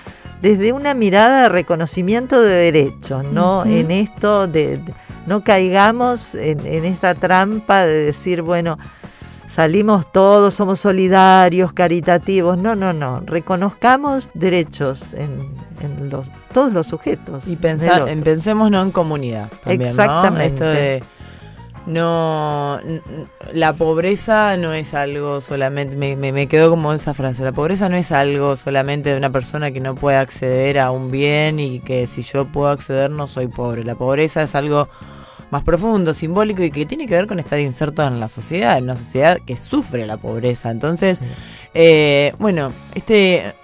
[0.42, 4.94] desde una mirada de reconocimiento de derechos, no en esto de, de-
[5.26, 8.78] no caigamos en, en esta trampa de decir, bueno,
[9.48, 16.86] salimos todos, somos solidarios, caritativos, no, no, no, reconozcamos derechos en, en los, todos los
[16.86, 17.46] sujetos.
[17.46, 18.24] Y pensar, otro.
[18.24, 20.64] pensemos no en comunidad también, Exactamente.
[20.64, 20.70] ¿no?
[20.70, 21.02] Esto de
[21.90, 22.80] no
[23.52, 27.88] la pobreza no es algo solamente me, me, me quedó como esa frase la pobreza
[27.88, 31.80] no es algo solamente de una persona que no puede acceder a un bien y
[31.80, 34.88] que si yo puedo acceder no soy pobre la pobreza es algo
[35.50, 38.84] más profundo, simbólico y que tiene que ver con estar inserto en la sociedad, en
[38.84, 40.70] una sociedad que sufre la pobreza.
[40.70, 41.20] Entonces,
[41.74, 43.54] eh, bueno, este